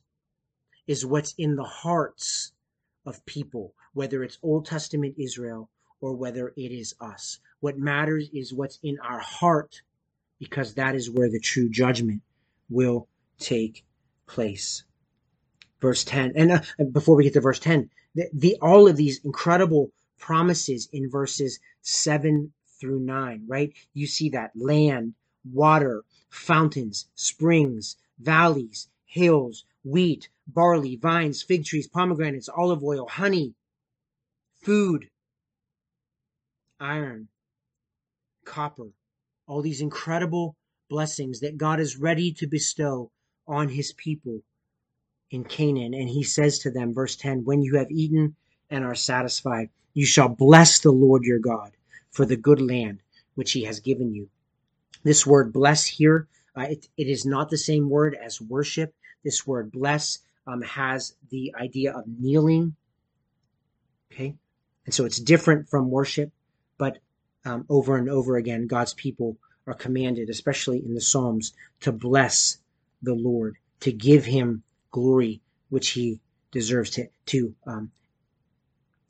is 0.86 1.06
what's 1.06 1.34
in 1.38 1.56
the 1.56 1.64
hearts 1.64 2.52
of 3.06 3.24
people, 3.24 3.74
whether 3.94 4.22
it's 4.22 4.38
Old 4.42 4.66
Testament 4.66 5.14
Israel 5.18 5.70
or 6.00 6.14
whether 6.14 6.52
it 6.56 6.72
is 6.72 6.94
us. 7.00 7.38
What 7.62 7.78
matters 7.78 8.28
is 8.34 8.52
what's 8.52 8.80
in 8.82 8.98
our 8.98 9.20
heart, 9.20 9.82
because 10.40 10.74
that 10.74 10.96
is 10.96 11.08
where 11.08 11.30
the 11.30 11.38
true 11.38 11.68
judgment 11.68 12.20
will 12.68 13.06
take 13.38 13.84
place. 14.26 14.82
Verse 15.80 16.02
10, 16.02 16.32
and 16.34 16.50
uh, 16.50 16.62
before 16.90 17.14
we 17.14 17.22
get 17.22 17.34
to 17.34 17.40
verse 17.40 17.60
10, 17.60 17.88
the, 18.16 18.28
the, 18.32 18.56
all 18.60 18.88
of 18.88 18.96
these 18.96 19.24
incredible 19.24 19.92
promises 20.18 20.88
in 20.92 21.08
verses 21.08 21.60
7 21.82 22.52
through 22.80 22.98
9, 22.98 23.44
right? 23.46 23.72
You 23.94 24.08
see 24.08 24.30
that 24.30 24.50
land, 24.56 25.14
water, 25.44 26.02
fountains, 26.30 27.06
springs, 27.14 27.96
valleys, 28.18 28.88
hills, 29.04 29.64
wheat, 29.84 30.28
barley, 30.48 30.96
vines, 30.96 31.42
fig 31.42 31.64
trees, 31.64 31.86
pomegranates, 31.86 32.48
olive 32.48 32.82
oil, 32.82 33.06
honey, 33.06 33.54
food, 34.62 35.08
iron, 36.80 37.28
copper, 38.44 38.88
all 39.46 39.62
these 39.62 39.80
incredible 39.80 40.56
blessings 40.88 41.40
that 41.40 41.56
God 41.56 41.80
is 41.80 41.96
ready 41.96 42.32
to 42.32 42.46
bestow 42.46 43.10
on 43.46 43.68
his 43.68 43.92
people 43.92 44.40
in 45.30 45.44
Canaan. 45.44 45.94
And 45.94 46.08
he 46.08 46.22
says 46.22 46.58
to 46.60 46.70
them, 46.70 46.94
verse 46.94 47.16
10, 47.16 47.44
When 47.44 47.62
you 47.62 47.76
have 47.76 47.90
eaten 47.90 48.36
and 48.70 48.84
are 48.84 48.94
satisfied, 48.94 49.70
you 49.94 50.06
shall 50.06 50.28
bless 50.28 50.78
the 50.80 50.90
Lord 50.90 51.24
your 51.24 51.38
God 51.38 51.72
for 52.10 52.24
the 52.24 52.36
good 52.36 52.60
land 52.60 53.00
which 53.34 53.52
he 53.52 53.64
has 53.64 53.80
given 53.80 54.14
you. 54.14 54.28
This 55.02 55.26
word 55.26 55.52
bless 55.52 55.86
here, 55.86 56.28
uh, 56.56 56.66
it, 56.70 56.88
it 56.96 57.08
is 57.08 57.24
not 57.24 57.50
the 57.50 57.58
same 57.58 57.88
word 57.88 58.16
as 58.22 58.40
worship. 58.40 58.94
This 59.24 59.46
word 59.46 59.72
bless 59.72 60.18
um, 60.46 60.62
has 60.62 61.14
the 61.30 61.54
idea 61.58 61.92
of 61.92 62.04
kneeling. 62.06 62.76
Okay. 64.12 64.34
And 64.84 64.94
so 64.94 65.04
it's 65.04 65.18
different 65.18 65.68
from 65.68 65.90
worship, 65.90 66.30
but 66.76 66.98
um, 67.44 67.64
over 67.68 67.96
and 67.96 68.08
over 68.08 68.36
again, 68.36 68.66
God's 68.66 68.94
people 68.94 69.36
are 69.66 69.74
commanded, 69.74 70.28
especially 70.28 70.84
in 70.84 70.94
the 70.94 71.00
Psalms, 71.00 71.52
to 71.80 71.92
bless 71.92 72.58
the 73.02 73.14
Lord, 73.14 73.56
to 73.80 73.92
give 73.92 74.24
him 74.24 74.62
glory, 74.90 75.40
which 75.68 75.90
he 75.90 76.20
deserves, 76.50 76.90
to, 76.90 77.08
to 77.26 77.54
um, 77.66 77.90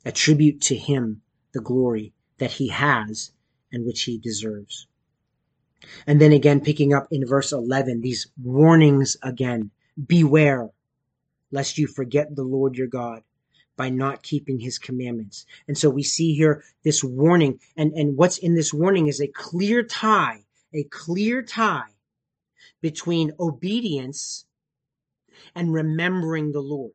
attribute 0.05 0.61
to 0.61 0.75
him 0.75 1.21
the 1.53 1.61
glory 1.61 2.13
that 2.37 2.51
he 2.51 2.69
has 2.69 3.31
and 3.71 3.85
which 3.85 4.03
he 4.03 4.17
deserves. 4.17 4.87
And 6.07 6.19
then 6.21 6.31
again, 6.31 6.61
picking 6.61 6.93
up 6.93 7.07
in 7.11 7.27
verse 7.27 7.51
11, 7.51 8.01
these 8.01 8.27
warnings 8.41 9.17
again 9.21 9.71
beware 10.07 10.69
lest 11.51 11.77
you 11.77 11.87
forget 11.87 12.35
the 12.35 12.43
Lord 12.43 12.75
your 12.75 12.87
God 12.87 13.21
by 13.75 13.89
not 13.89 14.23
keeping 14.23 14.59
his 14.59 14.77
commandments. 14.77 15.45
And 15.67 15.77
so 15.77 15.89
we 15.89 16.03
see 16.03 16.33
here 16.33 16.63
this 16.83 17.03
warning, 17.03 17.59
and, 17.75 17.91
and 17.93 18.17
what's 18.17 18.37
in 18.37 18.55
this 18.55 18.73
warning 18.73 19.07
is 19.07 19.19
a 19.19 19.27
clear 19.27 19.83
tie, 19.83 20.43
a 20.73 20.83
clear 20.83 21.41
tie 21.41 21.91
between 22.81 23.31
obedience 23.39 24.45
and 25.55 25.73
remembering 25.73 26.51
the 26.51 26.61
Lord. 26.61 26.91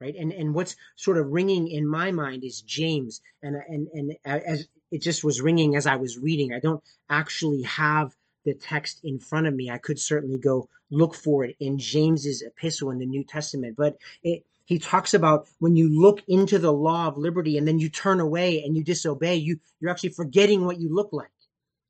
Right. 0.00 0.14
And, 0.14 0.32
and 0.32 0.54
what's 0.54 0.76
sort 0.94 1.18
of 1.18 1.26
ringing 1.26 1.66
in 1.66 1.84
my 1.84 2.12
mind 2.12 2.44
is 2.44 2.60
James. 2.62 3.20
And, 3.42 3.56
and, 3.68 3.88
and 3.92 4.16
as 4.24 4.68
it 4.92 5.02
just 5.02 5.24
was 5.24 5.40
ringing 5.40 5.74
as 5.74 5.88
I 5.88 5.96
was 5.96 6.18
reading, 6.18 6.52
I 6.52 6.60
don't 6.60 6.82
actually 7.10 7.62
have 7.62 8.14
the 8.44 8.54
text 8.54 9.00
in 9.02 9.18
front 9.18 9.48
of 9.48 9.54
me. 9.54 9.70
I 9.70 9.78
could 9.78 9.98
certainly 9.98 10.38
go 10.38 10.68
look 10.90 11.16
for 11.16 11.44
it 11.44 11.56
in 11.58 11.78
James's 11.78 12.42
epistle 12.42 12.90
in 12.90 12.98
the 12.98 13.06
New 13.06 13.24
Testament, 13.24 13.76
but 13.76 13.98
it, 14.22 14.44
he 14.68 14.78
talks 14.78 15.14
about 15.14 15.48
when 15.60 15.76
you 15.76 15.88
look 15.88 16.22
into 16.28 16.58
the 16.58 16.72
law 16.72 17.06
of 17.08 17.16
liberty 17.16 17.56
and 17.56 17.66
then 17.66 17.78
you 17.78 17.88
turn 17.88 18.20
away 18.20 18.62
and 18.62 18.76
you 18.76 18.84
disobey, 18.84 19.36
you, 19.36 19.58
you're 19.80 19.90
actually 19.90 20.10
forgetting 20.10 20.66
what 20.66 20.78
you 20.78 20.94
look 20.94 21.08
like, 21.10 21.32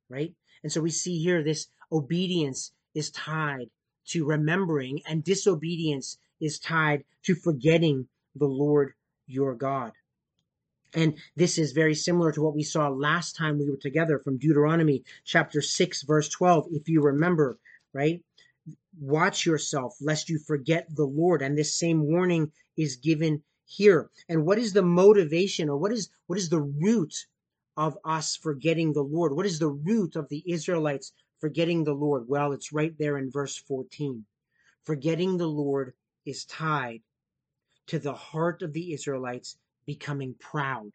right? 0.07 0.33
And 0.63 0.71
so 0.71 0.79
we 0.79 0.89
see 0.89 1.21
here 1.21 1.43
this 1.43 1.67
obedience 1.91 2.71
is 2.95 3.11
tied 3.11 3.69
to 4.07 4.25
remembering 4.25 5.01
and 5.05 5.25
disobedience 5.25 6.19
is 6.39 6.57
tied 6.57 7.03
to 7.23 7.35
forgetting 7.35 8.07
the 8.33 8.47
Lord 8.47 8.93
your 9.27 9.55
God. 9.55 9.91
And 10.93 11.17
this 11.35 11.57
is 11.57 11.73
very 11.73 11.95
similar 11.95 12.31
to 12.31 12.41
what 12.41 12.55
we 12.55 12.63
saw 12.63 12.87
last 12.87 13.35
time 13.35 13.59
we 13.59 13.69
were 13.69 13.75
together 13.75 14.19
from 14.19 14.37
Deuteronomy 14.37 15.03
chapter 15.25 15.61
6, 15.61 16.03
verse 16.03 16.29
12. 16.29 16.67
If 16.71 16.87
you 16.87 17.01
remember, 17.01 17.59
right? 17.91 18.21
Watch 18.99 19.45
yourself 19.45 19.95
lest 20.01 20.29
you 20.29 20.39
forget 20.39 20.87
the 20.95 21.05
Lord. 21.05 21.41
And 21.41 21.57
this 21.57 21.77
same 21.77 22.03
warning 22.03 22.51
is 22.77 22.97
given 22.97 23.41
here. 23.65 24.09
And 24.27 24.45
what 24.45 24.57
is 24.57 24.73
the 24.73 24.81
motivation 24.81 25.69
or 25.69 25.77
what 25.77 25.91
is 25.91 26.09
what 26.27 26.39
is 26.39 26.49
the 26.49 26.61
root 26.61 27.13
of 27.77 27.97
us 28.03 28.35
forgetting 28.35 28.93
the 28.93 29.03
Lord? 29.03 29.33
What 29.33 29.45
is 29.45 29.59
the 29.59 29.69
root 29.69 30.15
of 30.15 30.27
the 30.29 30.43
Israelites 30.45 31.13
forgetting 31.39 31.83
the 31.83 31.93
Lord? 31.93 32.27
Well, 32.27 32.51
it's 32.51 32.73
right 32.73 32.93
there 32.97 33.17
in 33.17 33.31
verse 33.31 33.55
14. 33.55 34.25
Forgetting 34.83 35.37
the 35.37 35.47
Lord 35.47 35.93
is 36.25 36.45
tied 36.45 37.01
to 37.87 37.99
the 37.99 38.13
heart 38.13 38.61
of 38.61 38.73
the 38.73 38.93
Israelites 38.93 39.57
becoming 39.85 40.35
proud 40.39 40.91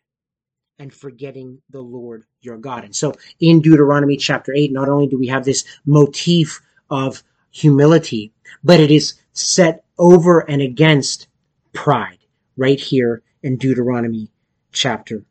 and 0.79 0.93
forgetting 0.93 1.61
the 1.71 1.81
Lord 1.81 2.25
your 2.41 2.59
God. 2.59 2.85
And 2.85 2.95
so 2.95 3.15
in 3.41 3.61
Deuteronomy 3.61 4.17
chapter 4.17 4.53
8, 4.53 4.73
not 4.73 4.89
only 4.89 5.07
do 5.07 5.19
we 5.19 5.29
have 5.29 5.45
this 5.45 5.65
motif 5.87 6.61
of 6.91 7.23
humility, 7.55 8.33
but 8.65 8.81
it 8.81 8.91
is 8.91 9.15
set 9.33 9.85
over 9.97 10.41
and 10.41 10.61
against 10.61 11.29
pride 11.73 12.19
right 12.57 12.81
here 12.81 13.23
in 13.43 13.57
Deuteronomy 13.57 14.29
chapter 14.73 15.25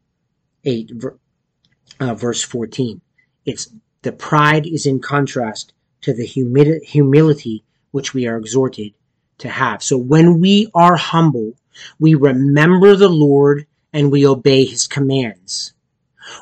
8, 0.63 0.91
uh, 1.99 2.15
verse 2.15 2.41
14. 2.41 3.01
It's 3.45 3.69
the 4.03 4.13
pride 4.13 4.65
is 4.65 4.85
in 4.85 4.99
contrast 4.99 5.73
to 6.01 6.13
the 6.13 6.25
humi- 6.25 6.79
humility 6.85 7.63
which 7.91 8.13
we 8.13 8.25
are 8.25 8.37
exhorted 8.37 8.93
to 9.39 9.49
have. 9.49 9.83
So 9.83 9.97
when 9.97 10.39
we 10.39 10.69
are 10.73 10.95
humble, 10.95 11.53
we 11.99 12.15
remember 12.15 12.95
the 12.95 13.09
Lord 13.09 13.65
and 13.91 14.11
we 14.11 14.25
obey 14.25 14.63
his 14.63 14.87
commands. 14.87 15.73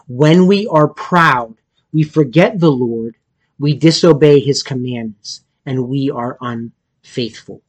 When 0.08 0.46
we 0.46 0.68
are 0.68 0.88
proud, 0.88 1.56
we 1.92 2.04
forget 2.04 2.60
the 2.60 2.72
Lord, 2.72 3.16
we 3.60 3.74
disobey 3.74 4.40
his 4.40 4.62
commands, 4.62 5.44
and 5.66 5.88
we 5.88 6.10
are 6.10 6.38
unfaithful. 6.42 7.62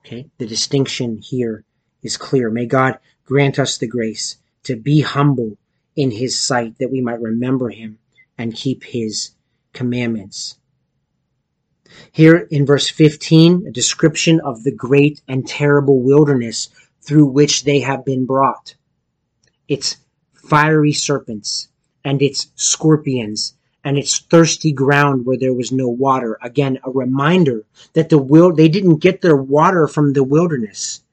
Okay, 0.00 0.30
the 0.38 0.46
distinction 0.46 1.18
here 1.18 1.64
is 2.02 2.16
clear. 2.16 2.50
May 2.50 2.66
God 2.66 2.98
grant 3.24 3.58
us 3.58 3.76
the 3.76 3.88
grace 3.88 4.36
to 4.62 4.76
be 4.76 5.00
humble 5.00 5.58
in 5.96 6.10
his 6.10 6.38
sight 6.38 6.78
that 6.78 6.90
we 6.90 7.00
might 7.00 7.20
remember 7.20 7.70
him 7.70 7.98
and 8.38 8.54
keep 8.54 8.84
his 8.84 9.30
commandments. 9.72 10.56
Here 12.12 12.46
in 12.50 12.66
verse 12.66 12.88
15, 12.88 13.66
a 13.66 13.70
description 13.70 14.40
of 14.40 14.64
the 14.64 14.72
great 14.72 15.22
and 15.28 15.46
terrible 15.46 16.02
wilderness 16.02 16.68
through 17.00 17.26
which 17.26 17.64
they 17.64 17.80
have 17.80 18.04
been 18.04 18.26
brought. 18.26 18.74
It's 19.68 19.96
fiery 20.34 20.92
serpents 20.92 21.68
and 22.04 22.22
it's 22.22 22.52
scorpions 22.54 23.54
and 23.86 23.96
it's 23.96 24.18
thirsty 24.18 24.72
ground 24.72 25.24
where 25.24 25.38
there 25.38 25.54
was 25.54 25.70
no 25.70 25.88
water. 25.88 26.36
Again, 26.42 26.76
a 26.82 26.90
reminder 26.90 27.64
that 27.92 28.08
the 28.08 28.18
will 28.18 28.52
they 28.52 28.66
didn't 28.68 28.96
get 28.96 29.22
their 29.22 29.36
water 29.36 29.86
from 29.86 30.12
the 30.12 30.24
wilderness. 30.24 31.04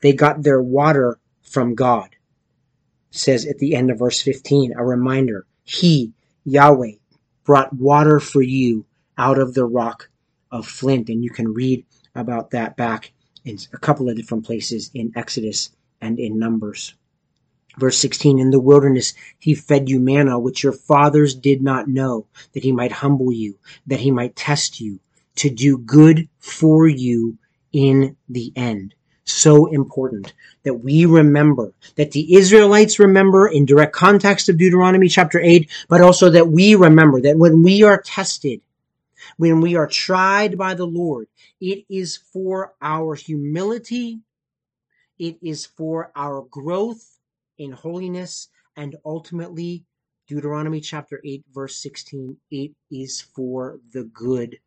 They 0.00 0.14
got 0.14 0.42
their 0.42 0.62
water 0.62 1.18
from 1.42 1.74
God. 1.74 2.08
It 3.10 3.18
says 3.18 3.44
at 3.44 3.58
the 3.58 3.74
end 3.74 3.90
of 3.90 3.98
verse 3.98 4.22
15, 4.22 4.72
a 4.74 4.82
reminder. 4.82 5.44
He, 5.62 6.14
Yahweh, 6.46 6.92
brought 7.44 7.74
water 7.74 8.18
for 8.18 8.40
you 8.40 8.86
out 9.18 9.38
of 9.38 9.52
the 9.52 9.66
rock 9.66 10.08
of 10.50 10.66
flint. 10.66 11.10
And 11.10 11.22
you 11.22 11.28
can 11.28 11.52
read 11.52 11.84
about 12.14 12.52
that 12.52 12.78
back 12.78 13.12
in 13.44 13.58
a 13.74 13.78
couple 13.78 14.08
of 14.08 14.16
different 14.16 14.46
places 14.46 14.90
in 14.94 15.12
Exodus 15.14 15.68
and 16.00 16.18
in 16.18 16.38
Numbers. 16.38 16.94
Verse 17.78 17.98
16, 17.98 18.38
in 18.38 18.50
the 18.50 18.60
wilderness 18.60 19.14
he 19.38 19.54
fed 19.54 19.88
you 19.88 19.98
manna, 19.98 20.38
which 20.38 20.62
your 20.62 20.72
fathers 20.72 21.34
did 21.34 21.62
not 21.62 21.88
know, 21.88 22.26
that 22.52 22.62
he 22.62 22.72
might 22.72 22.92
humble 22.92 23.32
you, 23.32 23.58
that 23.86 24.00
he 24.00 24.10
might 24.10 24.36
test 24.36 24.80
you, 24.80 25.00
to 25.36 25.48
do 25.48 25.78
good 25.78 26.28
for 26.38 26.86
you 26.86 27.38
in 27.72 28.16
the 28.28 28.52
end. 28.56 28.94
So 29.24 29.66
important 29.66 30.34
that 30.64 30.74
we 30.74 31.06
remember, 31.06 31.72
that 31.96 32.10
the 32.10 32.34
Israelites 32.34 32.98
remember 32.98 33.46
in 33.48 33.64
direct 33.64 33.94
context 33.94 34.48
of 34.48 34.58
Deuteronomy 34.58 35.08
chapter 35.08 35.40
8, 35.40 35.70
but 35.88 36.00
also 36.00 36.28
that 36.30 36.48
we 36.48 36.74
remember 36.74 37.20
that 37.22 37.38
when 37.38 37.62
we 37.62 37.82
are 37.82 38.02
tested, 38.02 38.60
when 39.36 39.60
we 39.60 39.76
are 39.76 39.86
tried 39.86 40.58
by 40.58 40.74
the 40.74 40.86
Lord, 40.86 41.28
it 41.60 41.84
is 41.88 42.16
for 42.16 42.74
our 42.82 43.14
humility, 43.14 44.20
it 45.18 45.38
is 45.40 45.64
for 45.64 46.10
our 46.16 46.42
growth, 46.42 47.18
in 47.62 47.72
holiness, 47.72 48.48
and 48.76 48.96
ultimately, 49.04 49.84
Deuteronomy 50.26 50.80
chapter 50.80 51.20
8, 51.24 51.44
verse 51.52 51.76
16, 51.76 52.36
it 52.50 52.72
is 52.90 53.20
for 53.20 53.78
the 53.92 54.04
good 54.04 54.58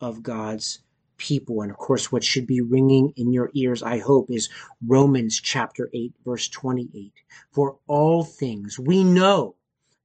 of 0.00 0.22
God's 0.22 0.80
people. 1.16 1.62
And 1.62 1.70
of 1.70 1.76
course, 1.76 2.12
what 2.12 2.22
should 2.22 2.46
be 2.46 2.60
ringing 2.60 3.12
in 3.16 3.32
your 3.32 3.50
ears, 3.54 3.82
I 3.82 3.98
hope, 3.98 4.30
is 4.30 4.48
Romans 4.86 5.40
chapter 5.40 5.90
8, 5.92 6.12
verse 6.24 6.48
28. 6.48 7.12
For 7.50 7.76
all 7.86 8.22
things, 8.24 8.78
we 8.78 9.02
know 9.02 9.56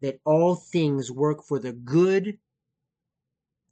that 0.02 0.20
all 0.26 0.56
things 0.56 1.12
work 1.12 1.44
for 1.44 1.60
the 1.60 1.74
good 1.74 2.38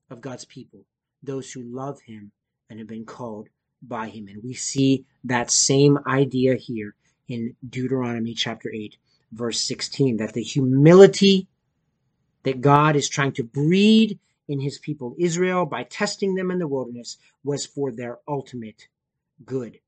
of 0.09 0.21
God's 0.21 0.45
people, 0.45 0.85
those 1.23 1.51
who 1.51 1.63
love 1.63 2.01
him 2.01 2.31
and 2.69 2.79
have 2.79 2.87
been 2.87 3.05
called 3.05 3.47
by 3.81 4.09
him. 4.09 4.27
And 4.27 4.43
we 4.43 4.53
see 4.53 5.05
that 5.23 5.51
same 5.51 5.97
idea 6.05 6.55
here 6.55 6.95
in 7.27 7.55
Deuteronomy 7.67 8.33
chapter 8.33 8.71
8, 8.73 8.95
verse 9.31 9.61
16, 9.61 10.17
that 10.17 10.33
the 10.33 10.43
humility 10.43 11.47
that 12.43 12.61
God 12.61 12.95
is 12.95 13.09
trying 13.09 13.33
to 13.33 13.43
breed 13.43 14.19
in 14.47 14.59
his 14.59 14.77
people 14.79 15.15
Israel 15.19 15.65
by 15.65 15.83
testing 15.83 16.35
them 16.35 16.51
in 16.51 16.59
the 16.59 16.67
wilderness 16.67 17.17
was 17.43 17.65
for 17.65 17.91
their 17.91 18.19
ultimate 18.27 18.87
good. 19.45 19.79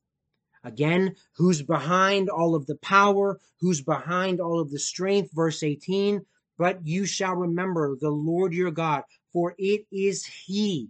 Again, 0.64 1.16
who's 1.38 1.62
behind 1.62 2.30
all 2.30 2.56
of 2.56 2.66
the 2.66 2.76
power? 2.76 3.40
Who's 3.62 3.82
behind 3.82 4.42
all 4.42 4.60
of 4.60 4.72
the 4.72 4.80
strength? 4.80 5.32
Verse 5.34 5.64
18, 5.64 6.26
but 6.58 6.86
you 6.86 7.06
shall 7.06 7.36
remember 7.36 7.96
the 7.96 8.10
Lord 8.10 8.54
your 8.54 8.72
God, 8.72 9.04
for 9.32 9.56
it 9.58 9.86
is 9.92 10.26
he 10.26 10.90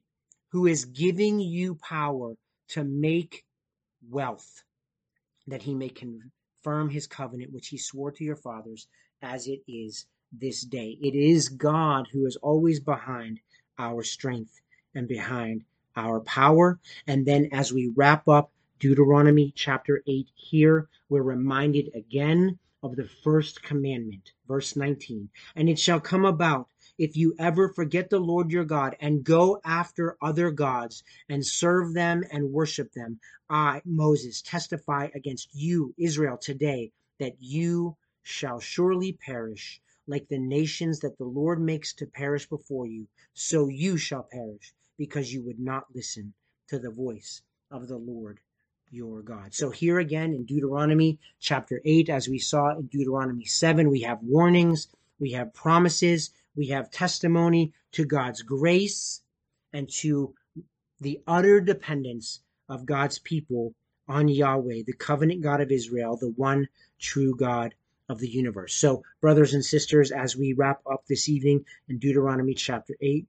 who 0.52 0.66
is 0.66 0.86
giving 0.86 1.40
you 1.40 1.76
power 1.76 2.34
to 2.70 2.84
make 2.84 3.46
wealth, 4.10 4.64
that 5.46 5.62
he 5.62 5.76
may 5.76 5.90
con- 5.90 6.32
firm 6.64 6.90
his 6.90 7.08
covenant 7.08 7.54
which 7.54 7.70
he 7.70 7.78
swore 7.78 8.12
to 8.12 8.24
your 8.24 8.36
fathers 8.36 8.88
as 9.22 9.48
it 9.48 9.62
is 9.68 10.06
this 10.32 10.62
day. 10.62 10.98
It 11.02 11.16
is 11.16 11.50
God 11.50 12.08
who 12.12 12.26
is 12.26 12.36
always 12.38 12.80
behind 12.80 13.40
our 13.78 14.04
strength 14.04 14.62
and 14.94 15.08
behind 15.08 15.64
our 15.96 16.20
power. 16.20 16.80
And 17.08 17.26
then 17.26 17.50
as 17.52 17.74
we 17.74 17.88
wrap 17.88 18.28
up 18.28 18.52
Deuteronomy 18.80 19.52
chapter 19.56 20.04
8 20.08 20.30
here, 20.36 20.88
we're 21.10 21.24
reminded 21.24 21.92
again 21.96 22.60
of 22.82 22.96
the 22.96 23.10
first 23.24 23.62
commandment, 23.62 24.32
verse 24.48 24.76
19. 24.76 25.30
And 25.56 25.70
it 25.70 25.80
shall 25.80 26.00
come 26.00 26.26
about 26.26 26.68
if 27.00 27.18
you 27.18 27.34
ever 27.40 27.70
forget 27.70 28.10
the 28.10 28.20
Lord 28.20 28.52
your 28.52 28.66
God 28.66 28.96
and 29.00 29.24
go 29.24 29.62
after 29.66 30.18
other 30.22 30.52
gods 30.52 31.04
and 31.30 31.46
serve 31.46 31.94
them 31.94 32.24
and 32.32 32.52
worship 32.52 32.92
them, 32.92 33.20
I, 33.50 33.82
Moses, 33.86 34.42
testify 34.42 35.08
against 35.16 35.50
you, 35.54 35.96
Israel, 35.98 36.38
today 36.38 36.92
that 37.20 37.38
you 37.40 37.96
shall 38.24 38.60
surely 38.60 39.14
perish 39.14 39.82
like 40.08 40.28
the 40.28 40.40
nations 40.40 41.00
that 41.00 41.18
the 41.18 41.26
Lord 41.26 41.62
makes 41.62 41.94
to 41.94 42.06
perish 42.06 42.48
before 42.48 42.86
you, 42.86 43.08
so 43.34 43.70
you 43.70 43.98
shall 43.98 44.28
perish 44.30 44.74
because 44.98 45.34
you 45.34 45.42
would 45.44 45.60
not 45.60 45.86
listen 45.96 46.34
to 46.68 46.80
the 46.80 46.92
voice 46.92 47.42
of 47.72 47.88
the 47.88 47.98
Lord 47.98 48.40
your 48.92 49.22
God. 49.22 49.54
So 49.54 49.70
here 49.70 50.00
again 50.00 50.34
in 50.34 50.46
Deuteronomy 50.46 51.20
chapter 51.40 51.82
8, 51.86 52.10
as 52.10 52.28
we 52.28 52.40
saw 52.40 52.72
in 52.76 52.88
Deuteronomy 52.88 53.46
7, 53.46 53.90
we 53.90 54.02
have 54.02 54.20
warnings, 54.22 54.88
we 55.20 55.32
have 55.34 55.54
promises, 55.54 56.32
we 56.60 56.68
have 56.68 56.92
testimony 56.92 57.72
to 57.94 58.04
God's 58.04 58.42
grace 58.42 59.22
and 59.72 59.88
to 59.90 60.36
the 61.00 61.22
utter 61.26 61.62
dependence 61.62 62.42
of 62.68 62.86
God's 62.86 63.18
people 63.18 63.74
on 64.10 64.28
Yahweh, 64.28 64.82
the 64.86 64.92
covenant 64.92 65.40
God 65.40 65.62
of 65.62 65.72
Israel, 65.72 66.18
the 66.18 66.32
one 66.32 66.68
true 67.00 67.34
God 67.34 67.76
of 68.10 68.20
the 68.20 68.28
universe. 68.28 68.76
So, 68.76 69.04
brothers 69.22 69.54
and 69.54 69.64
sisters, 69.64 70.12
as 70.12 70.36
we 70.36 70.52
wrap 70.52 70.82
up 70.86 71.06
this 71.08 71.30
evening 71.30 71.64
in 71.88 71.98
Deuteronomy 71.98 72.56
chapter 72.56 72.94
8, 73.00 73.26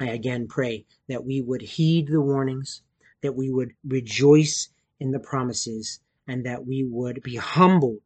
I 0.00 0.06
again 0.06 0.48
pray 0.48 0.86
that 1.08 1.26
we 1.26 1.42
would 1.42 1.60
heed 1.60 2.08
the 2.08 2.22
warnings, 2.22 2.80
that 3.20 3.36
we 3.36 3.50
would 3.50 3.74
rejoice 3.86 4.70
in 4.98 5.10
the 5.10 5.20
promises, 5.20 6.00
and 6.26 6.46
that 6.46 6.66
we 6.66 6.84
would 6.84 7.22
be 7.22 7.36
humbled 7.36 8.00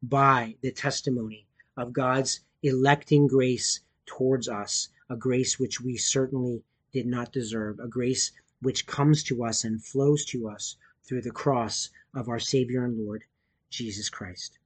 by 0.00 0.54
the 0.60 0.70
testimony 0.70 1.48
of 1.76 1.92
God's 1.92 2.40
electing 2.62 3.26
grace 3.26 3.80
towards 4.06 4.48
us, 4.48 4.88
a 5.08 5.16
grace 5.16 5.58
which 5.58 5.80
we 5.80 5.96
certainly 5.96 6.62
did 6.92 7.06
not 7.06 7.32
deserve, 7.32 7.80
a 7.80 7.88
grace 7.88 8.32
which 8.62 8.86
comes 8.86 9.22
to 9.24 9.44
us 9.44 9.64
and 9.64 9.82
flows 9.82 10.24
to 10.26 10.48
us 10.48 10.76
through 11.02 11.22
the 11.22 11.30
cross 11.30 11.90
of 12.14 12.28
our 12.28 12.38
Savior 12.38 12.84
and 12.84 12.98
Lord, 12.98 13.24
Jesus 13.70 14.08
Christ. 14.08 14.58